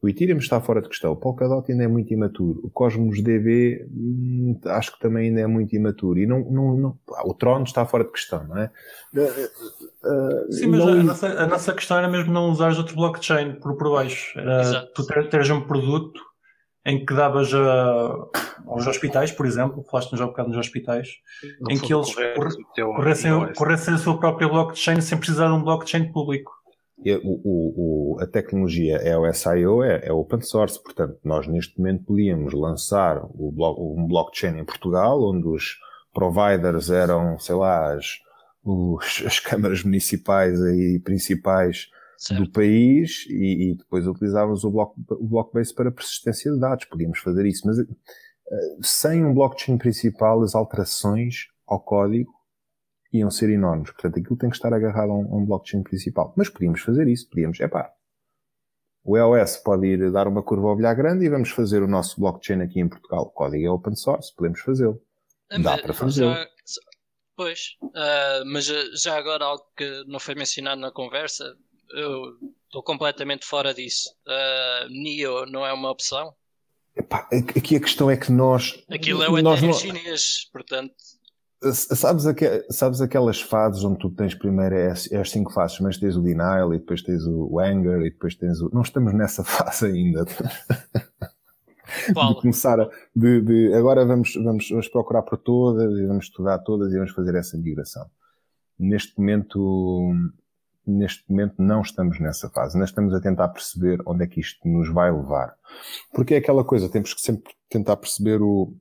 [0.00, 1.10] O Ethereum está fora de questão.
[1.10, 2.60] O Polkadot ainda é muito imaturo.
[2.62, 6.20] O Cosmos DB hum, acho que também ainda é muito imaturo.
[6.20, 8.70] E não, não, não o Tron está fora de questão, não é?
[9.14, 10.88] Uh, Sim, mas não...
[10.88, 14.38] a, nossa, a, nossa, questão era mesmo não usar outro blockchain por, por baixo.
[14.38, 14.92] Era Exato.
[14.94, 16.20] tu teres um produto
[16.86, 18.28] em que davas a,
[18.66, 21.08] aos hospitais, por exemplo, falaste já um bocado nos hospitais,
[21.60, 22.14] não em que eles
[22.94, 26.52] corressem, corressem a sua própria blockchain sem precisar de um blockchain público.
[27.22, 33.24] O, o, a tecnologia EOSIO é, é open source, portanto, nós neste momento podíamos lançar
[33.24, 33.54] o,
[33.96, 35.78] um blockchain em Portugal, onde os
[36.12, 38.18] providers eram, sei lá, as,
[38.64, 42.42] os, as câmaras municipais aí principais certo.
[42.42, 46.84] do país e, e, depois utilizávamos o, block, o Blockbase para persistência de dados.
[46.86, 47.86] Podíamos fazer isso, mas uh,
[48.82, 52.37] sem um blockchain principal, as alterações ao código
[53.12, 53.90] iam ser enormes.
[53.90, 56.32] Portanto, aquilo tem que estar agarrado a um, a um blockchain principal.
[56.36, 57.92] Mas podíamos fazer isso, podíamos, é pá.
[59.04, 62.20] O EOS pode ir dar uma curva ao bilhar grande e vamos fazer o nosso
[62.20, 63.22] blockchain aqui em Portugal.
[63.22, 65.00] O código é open source, podemos fazê-lo.
[65.62, 66.34] Dá para fazê-lo.
[67.34, 68.66] Pois, uh, mas
[69.00, 71.56] já agora algo que não foi mencionado na conversa,
[71.90, 74.10] eu estou completamente fora disso.
[74.26, 76.34] Uh, NIO não é uma opção?
[76.96, 78.82] Epá, aqui a questão é que nós.
[78.90, 79.72] Aquilo é o nós não...
[79.72, 80.94] chinês, portanto.
[81.60, 85.80] Sabes, aqu sabes aquelas fases onde tu tens primeiro é as, é as cinco fases,
[85.80, 88.70] mas tens o denial e depois tens o anger e depois tens o.
[88.72, 90.24] Não estamos nessa fase ainda.
[90.24, 90.34] de
[92.40, 92.88] começar a.
[93.14, 97.10] De, de, agora vamos, vamos, vamos procurar por todas e vamos estudar todas e vamos
[97.10, 98.08] fazer essa migração.
[98.78, 100.12] Neste momento,
[100.86, 102.76] neste momento não estamos nessa fase.
[102.76, 105.56] Ainda estamos a tentar perceber onde é que isto nos vai levar.
[106.12, 108.72] Porque é aquela coisa, temos que sempre tentar perceber o,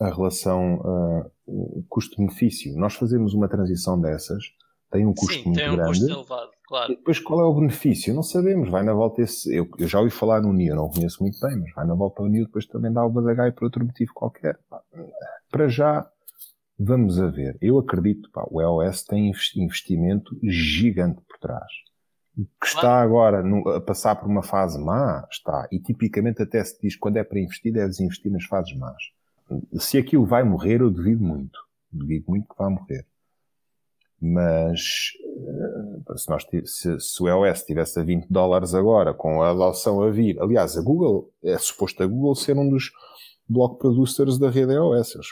[0.00, 1.35] a relação uh,
[1.88, 2.76] custo-benefício.
[2.76, 4.44] Nós fazemos uma transição dessas,
[4.90, 5.98] tem um custo Sim, muito tem um grande.
[5.98, 6.92] Custo elevado, claro.
[6.92, 8.14] E depois qual é o benefício?
[8.14, 8.70] Não sabemos.
[8.70, 9.54] Vai na volta esse.
[9.54, 12.22] Eu, eu já ouvi falar no NIO, não conheço muito bem, mas vai na volta
[12.22, 14.58] ao NIO, depois também dá o Badagai por outro motivo qualquer.
[15.50, 16.08] Para já,
[16.78, 17.56] Vamos a ver.
[17.60, 21.72] Eu acredito, pá, o EOS tem investimento gigante por trás.
[22.60, 25.66] Que está agora no, a passar por uma fase má, está.
[25.72, 29.02] E tipicamente até se diz quando é para investir, deves investir nas fases más.
[29.78, 31.58] Se aquilo vai morrer, eu duvido muito.
[31.90, 33.06] Duvido muito que vá morrer.
[34.20, 35.12] Mas
[36.08, 40.02] eh, se, nós, se, se o EOS estivesse a 20 dólares agora, com a adoção
[40.02, 42.90] a vir, aliás, a Google, é suposto a Google ser um dos
[43.48, 45.14] block producers da rede EOS.
[45.14, 45.28] Eles,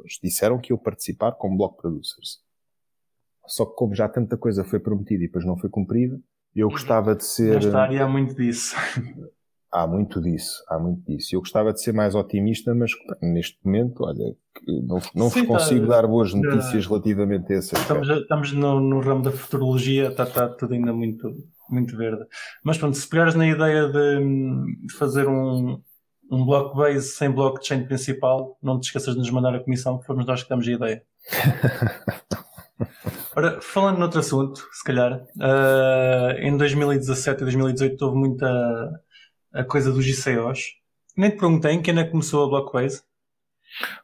[0.00, 2.40] eles disseram que iam participar como block producers.
[3.46, 6.18] Só que como já tanta coisa foi prometida e depois não foi cumprida,
[6.54, 6.72] eu uhum.
[6.72, 7.54] gostava de ser.
[7.54, 8.74] Nesta área há muito disso.
[9.72, 11.34] Há muito disso, há muito disso.
[11.34, 12.90] Eu gostava de ser mais otimista, mas
[13.22, 17.74] neste momento, olha, não, não Sim, vos consigo tá, dar boas notícias relativamente a esse
[17.74, 21.34] Estamos, estamos no, no, ramo da futurologia, está, está tudo ainda muito,
[21.70, 22.22] muito verde.
[22.62, 25.80] Mas pronto, se pegares na ideia de, fazer um,
[26.30, 30.26] um blockbase sem blockchain principal, não te esqueças de nos mandar a comissão, que fomos
[30.26, 31.02] nós que damos a ideia.
[33.34, 39.00] Ora, falando noutro assunto, se calhar, uh, em 2017 e 2018 houve muita
[39.52, 40.74] a coisa dos ICOs.
[41.16, 43.02] Nem te perguntei quem é que começou a Blockbase?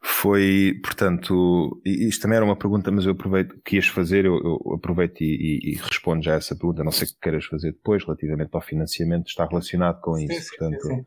[0.02, 4.74] Foi, portanto, isto também era uma pergunta, mas eu aproveito que ias fazer, eu, eu
[4.74, 7.72] aproveito e, e, e, respondo já a essa pergunta, não sei o que queiras fazer
[7.72, 10.40] depois, relativamente ao financiamento, está relacionado com isso.
[10.40, 11.06] Sim, portanto, sim, sim.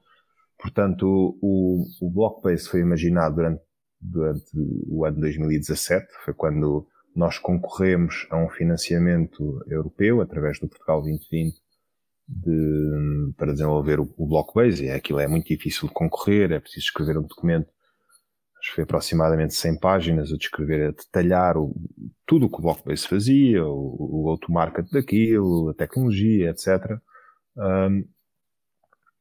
[0.59, 3.61] Portanto, o, o Blockbase foi imaginado durante,
[3.99, 4.51] durante
[4.87, 11.59] o ano 2017, foi quando nós concorremos a um financiamento europeu através do Portugal 2020
[12.31, 14.85] de, para desenvolver o, o Blockbase.
[14.85, 17.67] E aquilo é muito difícil de concorrer, é preciso escrever um documento,
[18.59, 21.75] acho que foi aproximadamente 100 páginas a descrever, a detalhar o,
[22.25, 26.99] tudo o que o Blockbase fazia, o, go-to-market daquilo, a tecnologia, etc.
[27.57, 28.07] Um,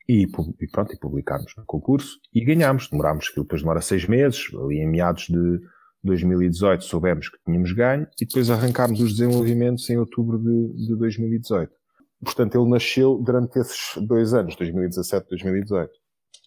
[0.09, 0.23] e,
[0.61, 2.89] e pronto, e publicámos no concurso e ganhámos.
[2.89, 5.61] Demorámos, aquilo depois demora seis meses, ali em meados de
[6.03, 11.80] 2018 soubemos que tínhamos ganho e depois arrancámos os desenvolvimentos em outubro de, de 2018.
[12.23, 15.91] Portanto, ele nasceu durante esses dois anos, 2017 e 2018.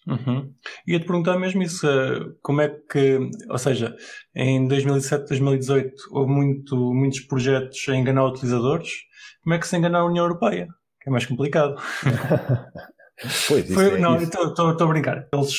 [0.06, 0.54] Uhum.
[0.86, 3.20] Ia-te perguntar mesmo isso, eh, como é que,
[3.50, 3.96] ou seja,
[4.36, 8.92] em 2017, 2018 houve muito, muitos projetos a enganar utilizadores,
[9.44, 10.68] como é que se engana a União Europeia?
[11.02, 11.76] Que é mais complicado.
[13.48, 15.28] Pois, Foi, é, não, estou a brincar.
[15.32, 15.54] Eles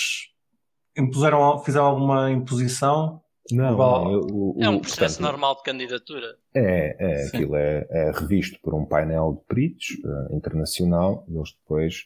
[0.98, 3.22] impuseram, fizeram alguma imposição
[3.52, 6.36] Não, não, eu- o- É um processo portanto, normal de candidatura.
[6.54, 7.36] É, é Sim.
[7.36, 12.04] aquilo é, é revisto por um painel de peritos eh, internacional e eles depois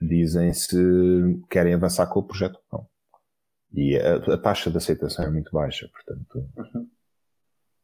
[0.00, 0.76] dizem se
[1.48, 2.88] querem avançar com o projeto ou não.
[3.72, 6.48] E a, a taxa de aceitação é muito baixa, portanto,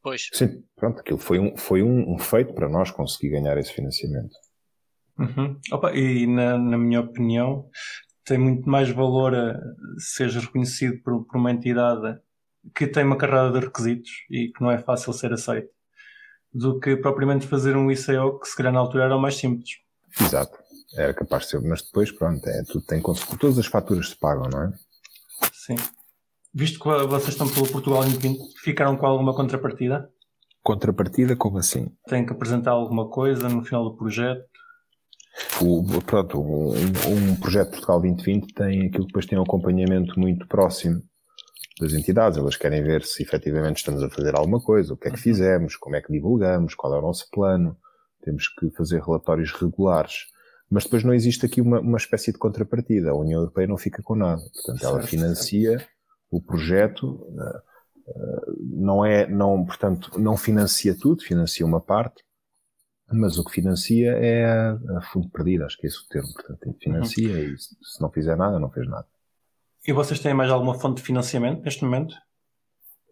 [0.02, 3.72] Pois, sim, pronto, aquilo foi um, foi um, um feito para nós conseguir ganhar esse
[3.72, 4.34] financiamento.
[5.18, 5.58] Uhum.
[5.72, 7.68] Opa, e na, na minha opinião,
[8.24, 9.60] tem muito mais valor a
[9.98, 12.18] seres reconhecido por, por uma entidade
[12.74, 15.70] que tem uma carrada de requisitos e que não é fácil ser aceito,
[16.52, 19.70] do que propriamente fazer um ICO que se calhar na altura era o mais simples.
[20.20, 20.58] Exato.
[20.94, 23.40] Era capaz de ser, mas depois, pronto, é, tudo tem consequências.
[23.40, 24.72] Todas as faturas se pagam, não é?
[25.52, 25.76] Sim.
[26.52, 30.10] Visto que vocês estão pelo Portugal 2020, ficaram com alguma contrapartida?
[30.62, 31.86] Contrapartida, como assim?
[32.08, 34.44] Têm que apresentar alguma coisa no final do projeto?
[35.62, 40.46] O, pronto, um, um projeto Portugal 2020 tem aquilo que depois tem um acompanhamento muito
[40.48, 41.00] próximo
[41.80, 42.38] das entidades.
[42.38, 45.76] Elas querem ver se efetivamente estamos a fazer alguma coisa, o que é que fizemos,
[45.76, 47.76] como é que divulgamos, qual é o nosso plano.
[48.22, 50.26] Temos que fazer relatórios regulares.
[50.70, 53.10] Mas depois não existe aqui uma, uma espécie de contrapartida.
[53.10, 54.42] A União Europeia não fica com nada.
[54.54, 55.84] Portanto, ela financia
[56.30, 57.62] o projeto, eh,
[58.08, 62.22] eh, não é, não, portanto, não financia tudo, financia uma parte,
[63.12, 66.32] mas o que financia é a, fundo perdido, acho que é esse o termo.
[66.32, 69.06] Portanto, financia e se não fizer nada, não fez nada.
[69.86, 72.14] E vocês têm mais alguma fonte de financiamento neste momento?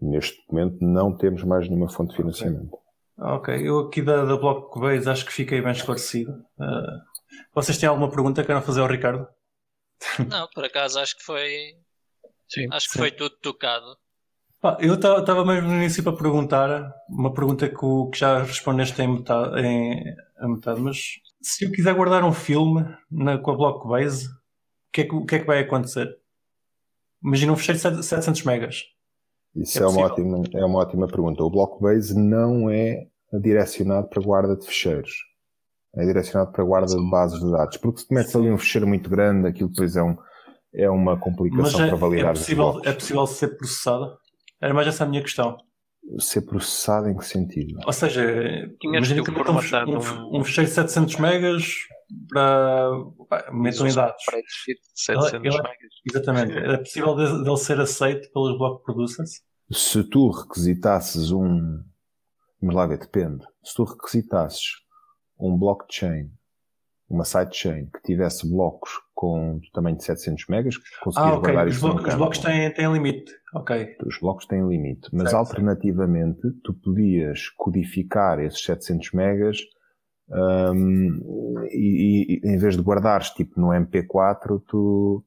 [0.01, 2.77] Neste momento não temos mais nenhuma fonte de financiamento.
[3.19, 6.33] Ok, eu aqui da, da Blockbase acho que fiquei bem esclarecido.
[6.61, 7.01] Ah,
[7.55, 9.27] vocês têm alguma pergunta que queiram fazer ao Ricardo?
[10.29, 11.75] não, por acaso acho que foi.
[12.49, 12.69] Sim.
[12.71, 12.99] Acho que Sim.
[13.01, 13.97] foi tudo tocado.
[14.61, 19.01] Pá, eu estava mesmo no início para perguntar uma pergunta que, o- que já respondeste
[19.03, 20.03] em metade, em,
[20.39, 20.99] a metade, mas
[21.41, 24.31] se eu quiser guardar um filme na, com a Blockbase, o
[24.93, 26.09] que, é que, o que é que vai acontecer?
[27.23, 28.83] Imagina um fecheiro de 700 megas.
[29.55, 31.43] Isso É é, uma ótima, é uma ótima pergunta.
[31.43, 33.07] O Blockbase não é
[33.41, 35.11] direcionado para guarda de fecheiros.
[35.97, 37.77] É direcionado para guarda de bases de dados.
[37.79, 40.17] Porque se metes ali um fecheiro muito grande, aquilo depois é, um,
[40.75, 42.87] é uma complicação é, para validar é, os possível, blocos.
[42.87, 44.17] é possível ser processado?
[44.61, 45.57] Era mais essa a minha questão.
[46.19, 47.79] Ser processado em que sentido?
[47.87, 48.23] Ou seja,
[48.83, 51.65] imagina que que metam um, um, fecheiro de 700 megas
[52.31, 52.91] para.
[53.29, 54.23] pá, metam em dados.
[54.23, 55.93] Spreadsheet de 700 Ela- ela- megas.
[56.11, 56.53] Exatamente.
[56.57, 59.43] Era possível de- dele ser aceito pelos block producers?
[59.71, 61.83] Se tu requisitasses um.
[62.61, 63.45] Vamos lá ver, depende.
[63.63, 64.65] Se tu requisitasses
[65.39, 66.31] um blockchain,
[67.09, 71.41] uma sidechain que tivesse blocos com tamanho de 700 megas, conseguias Ah, ok.
[71.53, 72.17] guardar Os, isso os campo.
[72.19, 73.33] blocos têm, têm limite.
[73.55, 73.97] Ok.
[74.07, 79.59] Os blocos têm limite, mas Certo, alternativamente tu podias codificar esses 700 megas
[80.31, 85.25] hum, e, e em vez de guardares tipo no MP4, tu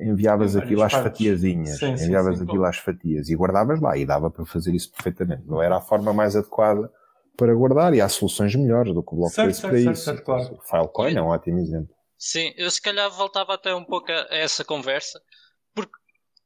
[0.00, 2.68] enviavas aquilo às fatiazinhas, Sim, sim, enviavas sim, aquilo bom.
[2.68, 5.46] às fatias e guardavas lá e dava para fazer isso perfeitamente.
[5.46, 6.90] Não era a forma mais adequada
[7.36, 10.04] para guardar e há soluções melhores do que o Blockbase Certo, para certo, isso.
[10.04, 10.54] certo, claro.
[10.54, 11.94] O Filecoin é um ótimo exemplo.
[12.18, 15.20] Sim, eu se calhar voltava até um pouco a a essa conversa,
[15.74, 15.92] porque,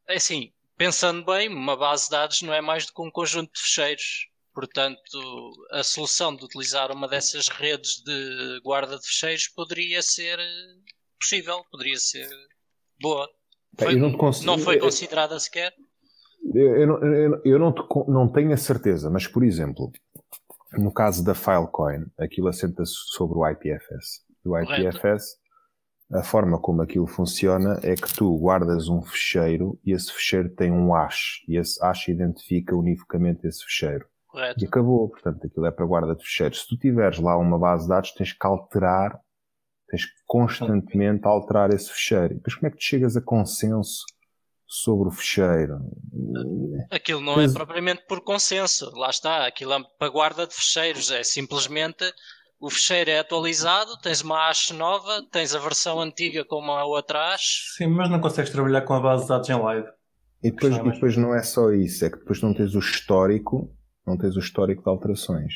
[0.09, 3.53] é assim, pensando bem, uma base de dados não é mais do que um conjunto
[3.53, 4.29] de fecheiros.
[4.55, 4.99] Portanto,
[5.73, 10.39] a solução de utilizar uma dessas redes de guarda de fecheiros poderia ser
[11.21, 12.27] possível, poderia ser
[12.99, 13.29] boa.
[13.79, 15.75] Bem, Foi- eu não consigo- não foi eu- considerada sequer.
[16.55, 19.93] Eu, eu não- eu eu não, te não tenho a certeza, mas por exemplo,
[20.81, 24.25] no caso da Filecoin, aquilo assenta-se sobre o IPFS.
[24.45, 24.97] O Correto.
[24.97, 25.37] IPFS,
[26.13, 30.71] a forma como aquilo funciona é que tu guardas um fecheiro e esse fecheiro tem
[30.71, 34.07] um hash e esse hash identifica univocamente esse fecheiro.
[34.29, 34.63] Correto.
[34.63, 36.63] E acabou, portanto, aquilo é para guarda de fecheiros.
[36.63, 39.19] Se tu tiveres lá uma base de dados, tens que alterar,
[39.89, 42.35] tens que constantemente alterar esse fecheiro.
[42.35, 44.05] E depois como é que tu chegas a consenso
[44.67, 45.79] sobre o fecheiro?
[46.91, 51.11] Aquilo não Pois- é propriamente por consenso, lá está, aquilo é para guarda de fecheiros,
[51.11, 52.05] é simplesmente
[52.59, 57.33] o fecheiro é atualizado, tens uma hash nova, tens a versão antiga como a outra
[57.33, 57.75] hash.
[57.77, 59.87] Sim, mas não consegues trabalhar com a base de dados em live.
[60.43, 62.79] E depois, Gostava e depois não é só isso, é que depois não tens o
[62.79, 63.75] histórico,
[64.07, 65.55] não tens o histórico de alterações.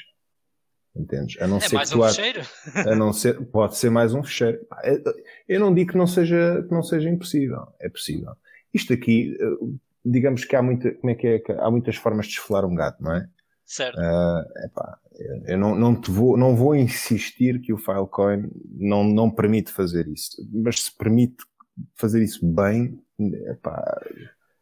[0.97, 1.41] Entendes?
[1.41, 2.41] A não É ser mais que um fecheiro?
[2.75, 4.59] a não ser, pode ser mais um fecheiro.
[4.83, 5.01] É-
[5.49, 7.67] Eu não digo que não seja, que não seja impossível.
[7.81, 8.33] É possível.
[8.73, 9.67] Isto aqui, eh,
[10.05, 11.39] digamos que há muita, como é que é?
[11.39, 13.29] que Há muitas formas de esfolar um gato, não é?
[13.65, 13.99] Certo.
[14.01, 14.99] Ah, epá,
[15.47, 20.09] eu não, não, te vou, não vou insistir que o Filecoin não, não permite fazer
[20.09, 20.37] isso.
[20.53, 21.37] Mas se permite
[21.95, 22.99] fazer isso bem,
[23.47, 24.01] epá,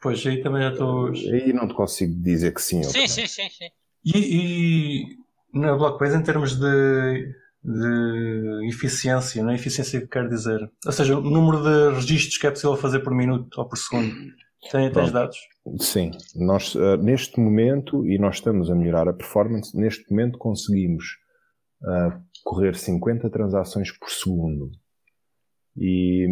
[0.01, 1.09] Pois aí também já estou.
[1.09, 2.85] aí não te consigo dizer que sim.
[2.85, 3.07] ou que Sim, não.
[3.09, 3.71] sim, sim, sim.
[4.05, 5.17] E,
[5.53, 7.35] e na Blockbase, em termos de,
[7.69, 10.71] de eficiência, não é eficiência que quero dizer.
[10.87, 14.15] Ou seja, o número de registros que é possível fazer por minuto ou por segundo.
[14.73, 15.39] Tem, tens dados?
[15.79, 16.11] Sim.
[16.35, 21.05] Nós, uh, neste momento, e nós estamos a melhorar a performance, neste momento conseguimos
[21.83, 24.71] uh, correr 50 transações por segundo.
[25.77, 26.27] E,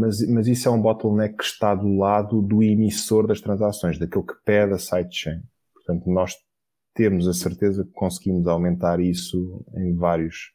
[0.00, 4.24] mas, mas isso é um bottleneck que está do lado do emissor das transações, daquele
[4.24, 5.40] que pede a sidechain.
[5.72, 6.34] Portanto, nós
[6.94, 10.52] temos a certeza que conseguimos aumentar isso em vários.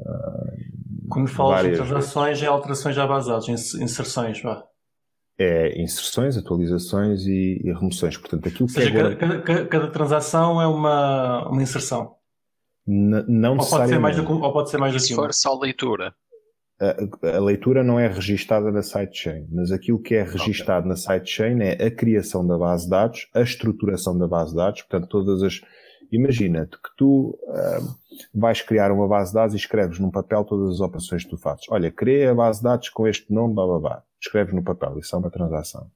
[0.00, 2.44] Uh, Quando falas de transações, vezes.
[2.44, 4.64] é alterações à base de dados, inserções, vá.
[5.38, 8.16] É inserções, atualizações e, e remoções.
[8.16, 12.14] Portanto, aquilo Ou seja, que é cada, cada, cada, transação é uma, uma inserção.
[12.86, 15.32] N não ou pode, ser mais do, ou pode ser mais do que Se for
[15.32, 16.14] só leitura.
[16.80, 20.90] A, a, leitura não é registada na sidechain, mas aquilo que é registado okay.
[20.90, 24.82] na sidechain é a criação da base de dados, a estruturação da base de dados,
[24.82, 25.60] portanto, todas as.
[26.14, 27.94] Imagina-te que tu uh,
[28.32, 31.36] vais criar uma base de dados e escreves num papel todas as operações que tu
[31.36, 31.66] fazes.
[31.70, 34.02] Olha, criei a base de dados com este nome, blá blá blá.
[34.20, 35.90] Escreves no papel, isso é uma transação.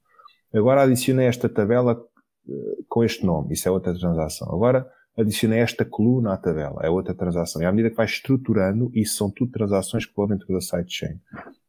[0.53, 4.53] Agora adiciona esta tabela uh, com este nome, isso é outra transação.
[4.53, 4.85] Agora
[5.17, 7.61] adicionei esta coluna à tabela, é outra transação.
[7.61, 11.19] E à medida que vais estruturando, isso são tudo transações que vão dentro da sidechain.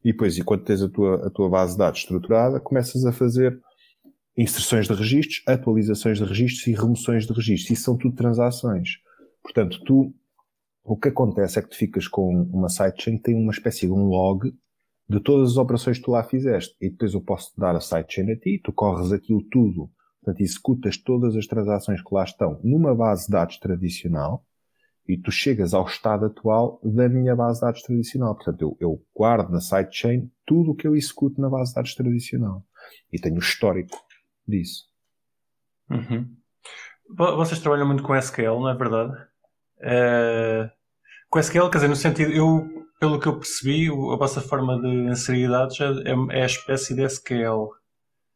[0.03, 3.57] E depois, enquanto tens a tua, a tua base de dados estruturada, começas a fazer
[4.37, 7.71] inserções de registros, atualizações de registros e remoções de registros.
[7.71, 8.97] Isso são tudo transações.
[9.43, 10.13] Portanto, tu,
[10.83, 13.91] o que acontece é que tu ficas com uma sidechain que tem uma espécie de
[13.91, 14.53] um log
[15.09, 16.75] de todas as operações que tu lá fizeste.
[16.79, 19.89] E depois eu posso dar a sidechain a ti, tu corres aquilo tudo
[20.23, 24.45] Portanto, executas todas as transações que lá estão numa base de dados tradicional
[25.07, 28.35] e tu chegas ao estado atual da minha base de dados tradicional.
[28.35, 31.95] Portanto, eu, eu guardo na sidechain tudo o que eu executo na base de dados
[31.95, 32.63] tradicional.
[33.11, 33.97] E tenho o histórico
[34.51, 34.83] disso.
[35.89, 36.35] Uhum.
[37.37, 39.13] Vocês trabalham muito com SQL, não é verdade?
[39.79, 40.69] Uh,
[41.29, 44.87] com SQL, quer dizer, no sentido, eu, pelo que eu percebi, a vossa forma de
[44.87, 47.69] inserir dados é, é, é a espécie de SQL.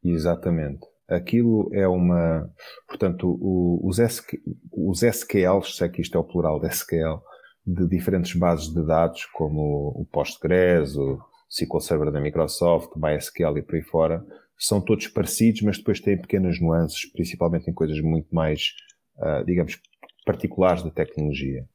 [0.04, 2.50] Exatamente aquilo é uma.
[2.88, 4.42] Portanto, o, os, SQ,
[4.72, 7.22] os SQLs, sei que isto é o plural de SQL,
[7.66, 13.62] de diferentes bases de dados, como o Postgres, o SQL Server da Microsoft, MySQL e
[13.62, 14.26] por aí fora,
[14.58, 18.74] são todos parecidos, mas depois têm pequenas nuances, principalmente em coisas muito mais,
[19.18, 19.80] uh, digamos,
[20.26, 21.68] particulares da tecnologia.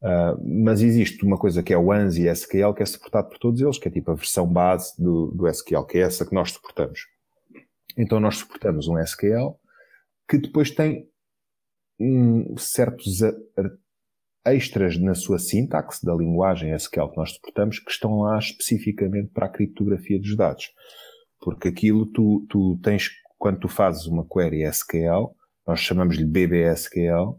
[0.00, 3.60] Uh, mas existe uma coisa que é o ANSI SQL, que é suportado por todos
[3.60, 6.52] eles, que é tipo a versão base do, do SQL, que é essa que nós
[6.52, 7.00] suportamos.
[7.96, 9.58] Então nós suportamos um SQL
[10.28, 11.08] que depois tem
[11.98, 13.20] um, certos
[14.44, 19.46] extras na sua sintaxe da linguagem SQL que nós suportamos que estão lá especificamente para
[19.46, 20.70] a criptografia dos dados.
[21.46, 25.30] Porque aquilo tu, tu tens, quando tu fazes uma query SQL,
[25.64, 27.38] nós chamamos-lhe BBSQL,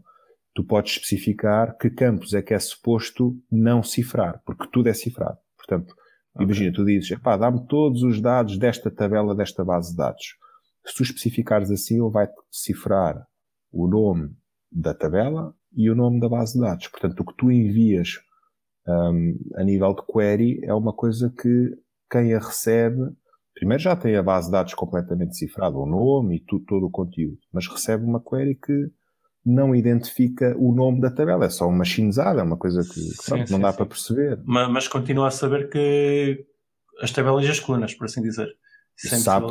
[0.54, 5.36] tu podes especificar que campos é que é suposto não cifrar, porque tudo é cifrado.
[5.58, 5.92] Portanto,
[6.32, 6.46] okay.
[6.46, 10.38] imagina, tu dizes, pá, dá-me todos os dados desta tabela, desta base de dados.
[10.86, 13.28] Se tu especificares assim, ele vai cifrar
[13.70, 14.34] o nome
[14.72, 16.88] da tabela e o nome da base de dados.
[16.88, 18.14] Portanto, o que tu envias
[18.86, 21.76] um, a nível de query é uma coisa que
[22.10, 23.14] quem a recebe,
[23.58, 26.90] primeiro já tem a base de dados completamente cifrada, o nome e tu, todo o
[26.90, 28.90] conteúdo, mas recebe uma query que
[29.44, 33.46] não identifica o nome da tabela, é só uma chinzada, é uma coisa que, sim,
[33.46, 33.78] sim, não dá sim.
[33.78, 34.40] para perceber.
[34.44, 36.46] Mas, mas, continua a saber que
[37.00, 38.48] as tabelas e as colunas, por assim dizer.
[38.96, 39.46] Sem sabe.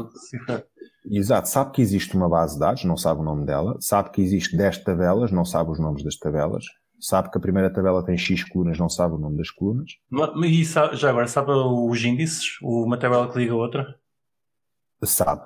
[1.09, 4.21] Exato, sabe que existe uma base de dados, não sabe o nome dela, sabe que
[4.21, 6.65] existe 10 tabelas, não sabe os nomes das tabelas,
[6.99, 9.91] sabe que a primeira tabela tem X colunas, não sabe o nome das colunas.
[10.45, 12.59] E sabe, já agora, sabe os índices?
[12.61, 13.99] Uma tabela que liga a outra?
[15.03, 15.45] Sabe.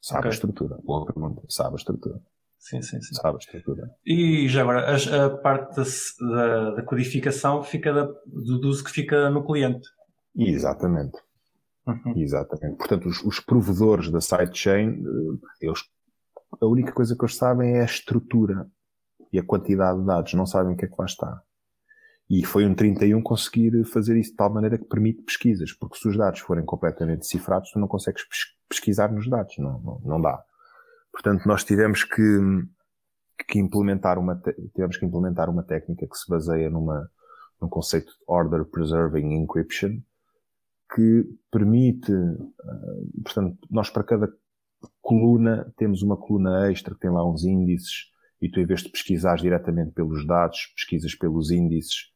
[0.00, 0.30] Sabe okay.
[0.30, 0.78] a estrutura.
[0.82, 1.42] Boa pergunta.
[1.48, 2.20] Sabe a estrutura.
[2.58, 3.14] Sim, sim, sim.
[3.14, 3.90] Sabe a estrutura.
[4.04, 5.76] E já agora, a, a parte
[6.20, 9.88] da, da, codificação fica da, do uso que fica no cliente.
[10.36, 11.18] Exatamente.
[11.86, 12.14] Uhum.
[12.16, 12.76] Exatamente.
[12.76, 15.80] Portanto, os, os, provedores da sidechain, eh, eles,
[16.60, 18.70] a única coisa que eles sabem é a estrutura
[19.32, 21.42] e a quantidade de dados, não sabem o que é que lá está.
[22.28, 26.08] E foi um 31 conseguir fazer isso de tal maneira que permite pesquisas, porque se
[26.08, 28.22] os dados forem completamente cifrados, tu não consegues
[28.68, 30.42] pesquisar nos dados, não, não, não dá.
[31.12, 32.40] Portanto, nós tivemos que,
[33.48, 34.40] que implementar uma,
[34.74, 37.10] tivemos que implementar uma técnica que se baseia numa,
[37.60, 40.00] num conceito de Order Preserving Encryption,
[40.94, 44.32] que permite, eh, portanto, nós para cada
[45.00, 48.11] coluna temos uma coluna extra que tem lá uns índices
[48.42, 52.10] e tu em vez de pesquisar diretamente pelos dados, pesquisas pelos índices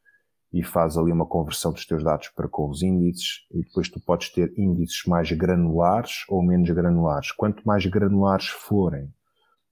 [0.52, 4.00] e faz ali uma conversão dos teus dados para com os índices e depois tu
[4.00, 7.30] podes ter índices mais granulares ou menos granulares.
[7.30, 9.08] Quanto mais granulares forem,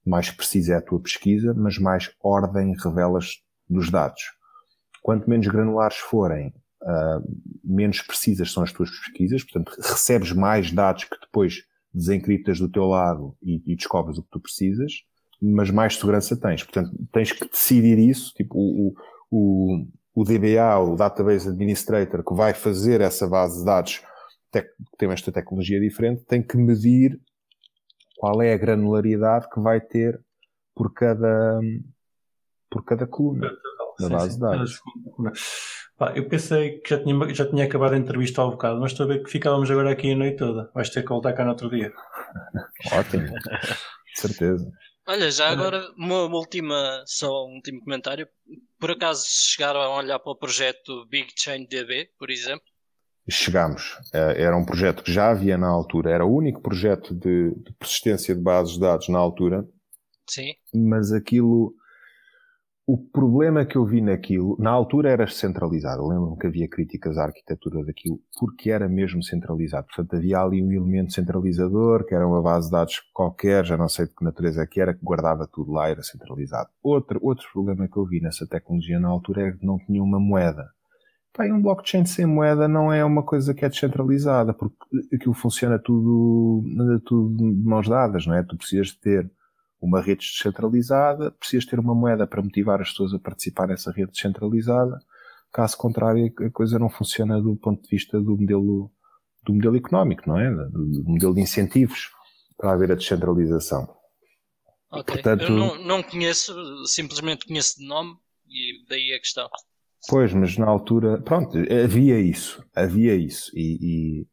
[0.05, 4.21] mais precisa é a tua pesquisa, mas mais ordem revelas dos dados.
[5.01, 6.53] Quanto menos granulares forem,
[6.83, 7.21] uh,
[7.63, 12.85] menos precisas são as tuas pesquisas, portanto, recebes mais dados que depois desencriptas do teu
[12.85, 14.93] lado e, e descobres o que tu precisas,
[15.41, 16.63] mas mais segurança tens.
[16.63, 18.93] Portanto, tens que decidir isso, tipo, o,
[19.31, 24.01] o, o DBA, o Database Administrator, que vai fazer essa base de dados,
[24.51, 24.63] que
[24.97, 27.19] tem esta tecnologia diferente, tem que medir
[28.17, 30.19] qual é a granularidade que vai ter
[30.73, 31.59] por cada,
[32.69, 33.51] por cada coluna
[33.99, 34.81] da base de dados.
[35.97, 38.91] Pá, eu pensei que já tinha, já tinha acabado a entrevista há um bocado, mas
[38.91, 40.69] estou a ver que ficávamos agora aqui a noite toda.
[40.73, 41.93] Vais ter que voltar cá no outro dia.
[42.91, 43.27] Ótimo,
[44.13, 44.69] certeza.
[45.07, 48.27] Olha, já agora uma, uma, última, só um último comentário.
[48.79, 52.65] Por acaso chegaram a olhar para o projeto Big Chain DB, por exemplo?
[53.29, 53.97] Chegámos.
[54.13, 57.73] É, era um projeto que já havia na altura, era o único projeto de, de
[57.73, 59.67] persistência de bases de dados na altura.
[60.27, 60.53] Sim.
[60.73, 61.73] Mas aquilo
[62.87, 66.07] o problema que eu vi naquilo, na altura era centralizado.
[66.07, 69.87] Lembro-me que havia críticas à arquitetura daquilo, porque era mesmo centralizado.
[69.87, 73.89] Portanto, havia ali um elemento centralizador, que era uma base de dados qualquer, já não
[73.89, 76.69] sei de que natureza é que era, que guardava tudo lá, era centralizado.
[76.83, 80.19] Outro, outro problema que eu vi nessa tecnologia na altura é que não tinha uma
[80.19, 80.69] moeda.
[81.33, 84.75] Pai, um blockchain sem moeda não é uma coisa que é descentralizada, porque
[85.13, 86.63] aquilo funciona tudo,
[87.03, 88.43] tudo de mãos dadas, não é?
[88.43, 89.31] Tu precisas de ter
[89.81, 94.11] uma rede descentralizada, precisas ter uma moeda para motivar as pessoas a participar nessa rede
[94.11, 94.99] descentralizada.
[95.51, 98.91] Caso contrário, a coisa não funciona do ponto de vista do modelo,
[99.43, 100.49] do modelo económico, não é?
[100.51, 102.09] Do, modelo de incentivos
[102.57, 103.87] para haver a descentralização.
[104.91, 106.53] Ok, Portanto, eu não, não conheço,
[106.85, 108.15] simplesmente conheço de nome
[108.47, 109.49] e daí a questão.
[110.07, 113.77] Pois, mas na altura, pronto, havia isso, havia isso e,
[114.21, 114.27] e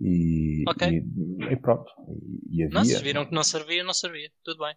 [0.00, 0.98] e, okay.
[0.98, 1.90] e, e pronto.
[2.50, 2.74] E, havia.
[2.74, 4.30] Não, se viram que não servia, não servia.
[4.44, 4.74] Tudo bem.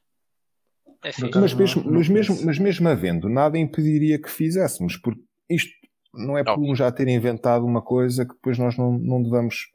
[1.04, 5.72] É mas, mesmo, mas, mesmo, mas mesmo havendo, nada impediria que fizéssemos, porque isto
[6.14, 9.68] não é por um já ter inventado uma coisa que depois nós não, não devamos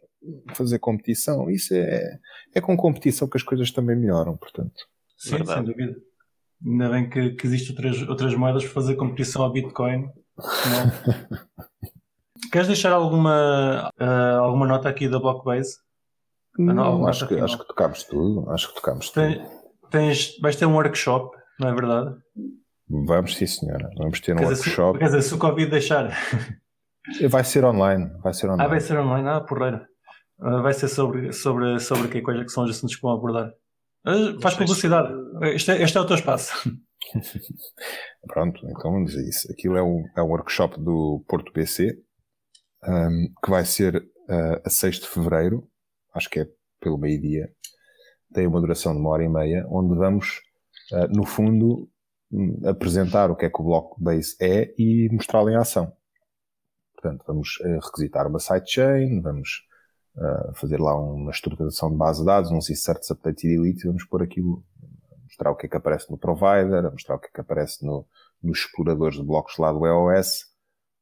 [0.54, 1.50] fazer competição.
[1.50, 2.18] Isso é,
[2.54, 4.86] é com competição que as coisas também melhoram, portanto.
[5.16, 5.54] Sim, Verdade.
[5.54, 6.00] sem dúvida.
[6.64, 10.08] Ainda bem que, que existem outras, outras moedas para fazer competição ao Bitcoin.
[12.50, 15.78] Queres deixar alguma, uh, alguma nota aqui da Blockbase?
[16.58, 18.50] Não, não acho, que, acho que tocámos tudo.
[18.50, 19.50] Acho que tocámos Tem, tudo.
[19.90, 22.16] Tens, vais ter um workshop, não é verdade?
[22.88, 23.90] Vamos sim, senhora.
[23.98, 24.98] Vamos ter um quer workshop.
[24.98, 26.10] Quer dizer, se o Covid deixar.
[27.28, 28.10] Vai ser online.
[28.22, 28.64] Vai ser online.
[28.64, 29.28] Ah, vai ser online.
[29.28, 29.86] Ah, porreira.
[30.40, 33.52] Uh, vai ser sobre, sobre, sobre que coisa que são os assuntos que vão abordar.
[34.04, 35.14] Uh, faz publicidade.
[35.42, 36.52] Este é, este é o teu espaço.
[38.26, 39.50] Pronto, então vamos dizer isso.
[39.50, 41.96] Aquilo é um, é um workshop do Porto PC,
[42.86, 45.68] um, que vai ser uh, a 6 de fevereiro,
[46.14, 46.48] acho que é
[46.80, 47.50] pelo meio-dia,
[48.32, 50.40] tem uma duração de uma hora e meia, onde vamos,
[50.92, 51.88] uh, no fundo,
[52.30, 55.92] um, apresentar o que é que o Blockbase é e mostrá-lo em ação.
[56.94, 59.64] Portanto, vamos uh, requisitar uma sidechain, vamos
[60.54, 64.22] fazer lá uma estruturação de base de dados, uns inserts, update e delete, vamos pôr
[64.22, 64.64] aquilo,
[65.24, 68.06] mostrar o que é que aparece no provider, mostrar o que é que aparece no,
[68.42, 70.46] nos exploradores de blocos lá do EOS,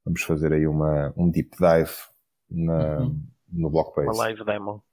[0.05, 1.95] Vamos fazer aí uma, um deep dive
[2.51, 3.23] na, uhum.
[3.51, 4.09] no Blockbase.
[4.09, 4.85] Uma live demo.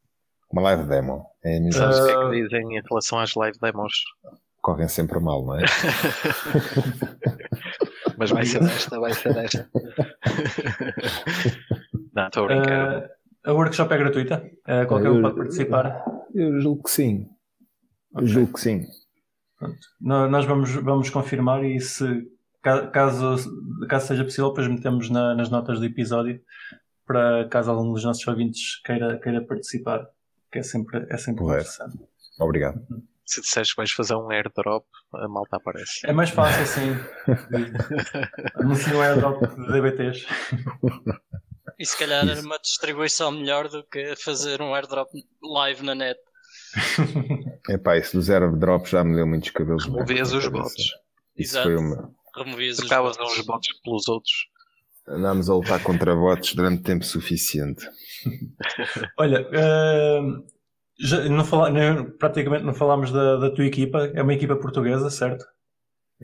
[0.51, 1.25] Uma live demo.
[1.43, 1.71] É.
[1.71, 2.05] Sabes o uh...
[2.05, 3.93] que é que dizem em relação às live demos?
[4.61, 5.63] Correm sempre mal, não é?
[8.17, 9.67] Mas vai ser desta, vai ser desta.
[12.13, 12.99] não, estou a brincar.
[12.99, 13.09] Uh,
[13.43, 14.51] a workshop é gratuita?
[14.67, 16.05] Uh, qualquer um pode participar?
[16.33, 17.27] Eu julgo que sim.
[18.13, 18.23] Okay.
[18.23, 18.85] Eu julgo que sim.
[19.57, 19.79] Pronto.
[19.99, 22.27] Nós vamos, vamos confirmar e se
[22.61, 23.51] caso,
[23.87, 26.41] caso seja possível, depois metemos na, nas notas do episódio
[27.11, 30.07] para caso algum dos nossos ouvintes queira, queira participar,
[30.51, 31.99] que é sempre, é sempre interessante.
[32.39, 32.79] Obrigado.
[33.25, 36.05] Se disseres que vais fazer um airdrop, a malta aparece.
[36.05, 36.95] É mais fácil assim.
[38.55, 40.25] Anuncio um airdrop de DBTs.
[41.77, 45.09] E se calhar era uma distribuição melhor do que fazer um airdrop
[45.41, 46.19] live na net.
[47.69, 49.85] Epá, isso dos airdrops já me deu muitos cabelos.
[49.85, 50.75] Removias os bots.
[51.37, 51.67] Isso Exato.
[51.67, 54.47] foi uma, removias Trocavas uns bots pelos outros.
[55.07, 57.85] Andámos a lutar contra bots durante tempo suficiente.
[59.17, 60.45] Olha, uh,
[60.99, 61.71] já não fala,
[62.19, 65.45] praticamente não falámos da, da, tua equipa, é uma equipa portuguesa, certo?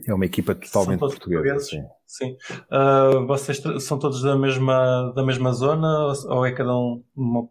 [0.06, 1.58] É uma equipa totalmente portuguesa.
[1.58, 1.82] Sim.
[2.06, 2.36] sim.
[2.70, 7.48] Uh, vocês são todos da mesma, da mesma zona ou é cada um uma,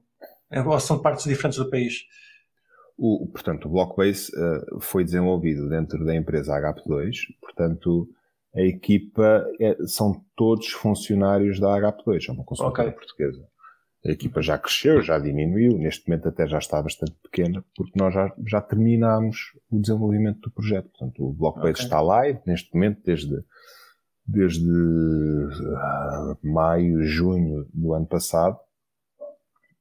[0.66, 2.06] ou são partes diferentes do país?
[2.98, 8.10] O, portanto, o Blockbase uh, foi desenvolvido dentro da empresa HP2, portanto,
[8.58, 12.92] a equipa é, são todos funcionários da HP2, é uma consultora okay.
[12.92, 13.48] portuguesa.
[14.04, 18.14] A equipa já cresceu, já diminuiu, neste momento até já está bastante pequena, porque nós
[18.14, 20.90] já, já terminámos o desenvolvimento do projeto.
[20.90, 21.84] Portanto, o Blockbase okay.
[21.84, 23.44] está live, neste momento, desde,
[24.26, 28.58] desde uh, maio, junho do ano passado.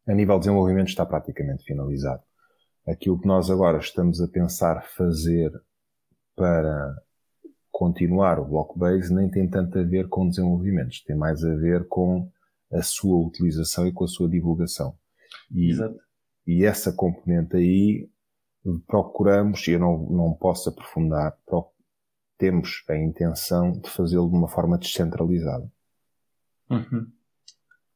[0.07, 2.23] A nível de desenvolvimento está praticamente finalizado.
[2.86, 5.51] aquilo que nós agora estamos a pensar fazer
[6.35, 7.05] para
[7.78, 12.27] continuar o Blockbase nem tem tanto a ver com desenvolvimentos, tem mais a ver com
[12.73, 14.97] a sua utilização e com a sua divulgação.
[15.51, 15.98] E, Exato.
[16.47, 18.09] e essa componente aí
[18.86, 21.69] procuramos, e eu não, não posso aprofundar, pro-
[22.39, 25.70] temos a intenção de fazê-lo de uma forma descentralizada.
[26.70, 27.07] Uhum.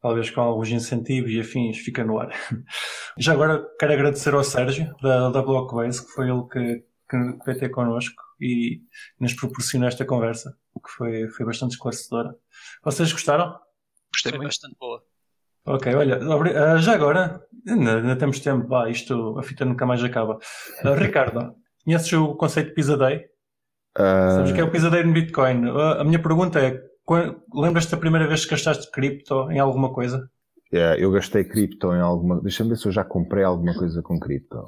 [0.03, 2.31] Talvez com alguns incentivos e afins, fica no ar.
[3.17, 7.59] Já agora quero agradecer ao Sérgio, da, da Blockbase, que foi ele que, que veio
[7.59, 8.81] ter connosco e
[9.19, 12.35] nos proporcionou esta conversa, que foi, foi bastante esclarecedora.
[12.85, 13.59] Vocês gostaram?
[14.13, 14.49] Gostei Foi muito.
[14.49, 15.03] bastante boa.
[15.67, 20.03] Ok, olha, ah, já agora, ainda, ainda temos tempo, vá, isto, a fita nunca mais
[20.03, 20.39] acaba.
[20.85, 21.55] Ah, Ricardo,
[21.85, 23.27] conheces o conceito de Pizza Day?
[23.97, 25.69] Ah, Sabes o que é o Day no Bitcoin?
[25.69, 26.83] Ah, a minha pergunta é,
[27.55, 30.31] lembras-te da primeira vez que gastaste cripto em alguma coisa?
[30.73, 32.41] é, eu gastei cripto em alguma.
[32.41, 34.65] Deixa-me ver se eu já comprei alguma coisa com cripto.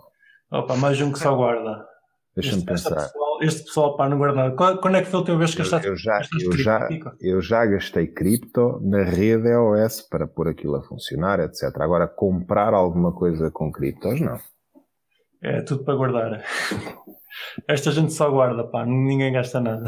[0.50, 1.86] Opa, mais um que só guarda.
[2.34, 2.94] Deixa-me pensar.
[2.94, 4.54] pessoal, este pessoal, pá, não guarda nada.
[4.76, 5.86] Quando, é que foi a última vez que Eu, gastaste?
[5.88, 7.10] eu já, gastaste eu, cripto, já, Kiko?
[7.20, 11.64] eu já gastei cripto na rede EOS para pôr aquilo a funcionar, etc.
[11.80, 14.38] Agora, comprar alguma coisa com criptos, não.
[15.42, 16.44] É tudo para guardar.
[17.66, 19.86] Esta gente só guarda, pá, ninguém gasta nada.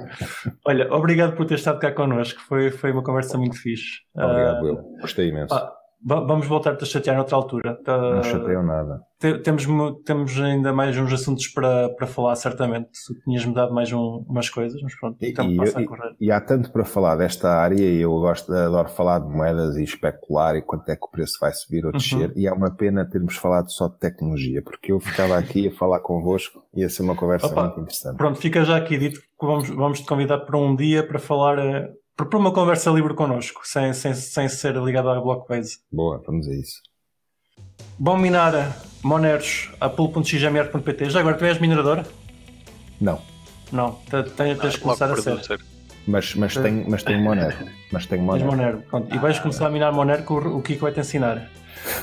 [0.66, 2.40] Olha, obrigado por ter estado cá connosco.
[2.42, 4.00] Foi, foi uma conversa muito fixe.
[4.14, 4.82] Obrigado, Ah, Will.
[5.00, 5.54] Gostei imenso.
[5.54, 5.72] pá,
[6.06, 7.74] vamos voltar-te a chatear noutra altura.
[7.84, 9.00] Tá- não chateiam nada.
[9.18, 9.66] te- temos,
[10.04, 12.90] temos ainda mais uns assuntos para, para falar, certamente.
[13.06, 15.86] Tu tinhas-me dado mais um- umas coisas, mas pronto, E, então e- passa a e-
[15.86, 16.14] correr.
[16.20, 19.82] e há tanto para falar desta área e eu gosto, adoro falar de moedas e
[19.82, 22.32] especular e quanto é que o preço vai subir ou descer.
[22.36, 26.00] E é uma pena termos falado só de tecnologia, porque eu ficava aqui a falar
[26.00, 28.16] convosco e ia ser uma conversa Opa, muito interessante.
[28.16, 31.58] Pronto, fica já aqui dito que vamos, vamos te convidar para um dia para falar,
[32.16, 35.78] para uma conversa livre connosco, sem, sem, sem ser ligado à Blockbase.
[35.92, 36.80] Boa, vamos a isso.
[37.98, 41.10] Bom minar Moneros a pool.xmr.pt.
[41.10, 42.04] Já agora tu és minerador?
[43.00, 43.20] Não,
[43.70, 45.60] Não, te- te- tens de começar a ser.
[46.06, 47.56] mas, mas, tenho, mas tenho Monero.
[47.92, 48.46] Mas tenho Tens Monero.
[48.50, 48.82] Monero.
[48.88, 49.14] Pronto.
[49.14, 51.50] E vais começar a minar Monero que o, o Kiko vai te ensinar.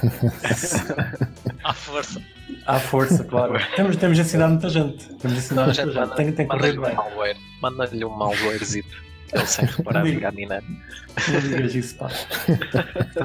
[1.63, 2.21] À força.
[2.65, 3.53] À força, claro.
[3.75, 5.07] temos, temos de ensinar muita gente.
[5.15, 7.05] Temos de ensinar muita Gente, manda- Tem, tem corrido Manda-lhe bem.
[7.05, 7.37] um malware.
[7.61, 9.03] Manda-lhe um malwarezito.
[9.33, 10.61] Ele sem reparar fica a minar.
[11.31, 12.09] Não digas isso, pá.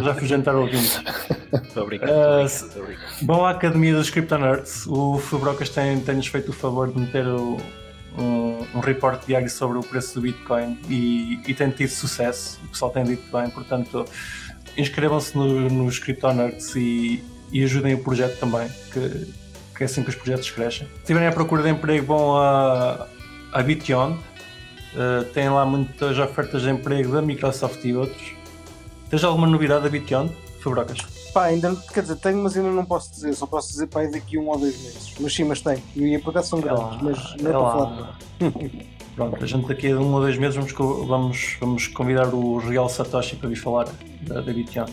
[0.02, 1.02] Já a fugentar o ouvinte.
[1.62, 2.08] Estou brincar.
[2.08, 2.86] Ah, estou.
[3.22, 7.26] Bom, a Academia dos Crypto Nerds, o Fubrocas tem- tem-nos feito o favor de meter
[7.26, 7.58] o-
[8.16, 12.58] um, um report diário sobre o preço do Bitcoin e, e tem tido sucesso.
[12.64, 14.04] O pessoal tem dito bem, portanto,
[14.76, 17.22] inscrevam-se no- nos Crypto Nerds e,
[17.52, 19.32] e ajudem o projeto também, que,
[19.76, 20.86] que é assim que os projetos crescem.
[20.88, 23.06] Se estiverem à procura de emprego, vão a,
[23.52, 24.16] a Bition.
[24.94, 28.32] Uh, tem lá muitas ofertas de emprego da Microsoft e outros.
[29.10, 30.28] Tens alguma novidade da Bition,
[30.60, 30.98] Fubrocas?
[31.32, 34.38] Pá, ainda, quer dizer, tenho, mas ainda não posso dizer, só posso dizer pá, daqui
[34.38, 35.14] um ou dois meses.
[35.20, 35.82] Mas sim, mas tenho.
[35.94, 38.18] E por acaso são grandes, mas não é para falar.
[39.14, 40.72] Pronto, a gente daqui a um ou dois meses vamos,
[41.06, 43.88] vamos, vamos convidar o Real Satoshi para vir falar
[44.22, 44.86] da, da Bitcoin.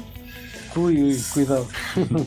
[0.76, 1.68] Ui, ui, cuidado.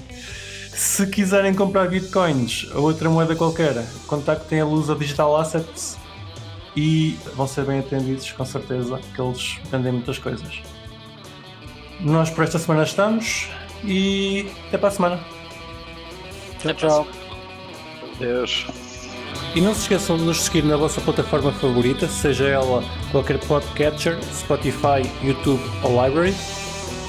[0.72, 5.98] Se quiserem comprar bitcoins ou outra moeda qualquer, contactem a Lusa Digital Assets
[6.76, 10.62] e vão ser bem atendidos, com certeza, que eles vendem muitas coisas.
[12.00, 13.48] Nós por esta semana estamos
[13.84, 15.20] e até para a semana.
[16.60, 17.06] Tchau, tchau.
[18.18, 18.66] Deus.
[19.54, 24.18] E não se esqueçam de nos seguir na vossa plataforma favorita, seja ela qualquer podcatcher,
[24.32, 26.34] Spotify, YouTube ou Library.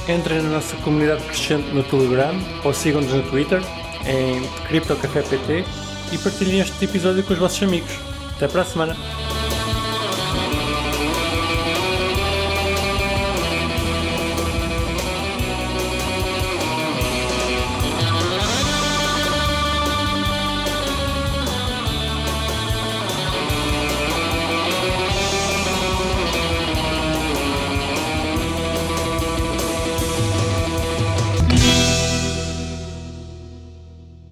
[0.07, 2.33] Entrem na nossa comunidade crescente no Telegram
[2.63, 3.61] ou sigam-nos no Twitter
[4.07, 5.65] em CryptoCafépt
[6.11, 7.91] e partilhem este episódio com os vossos amigos.
[8.35, 9.48] Até para a semana!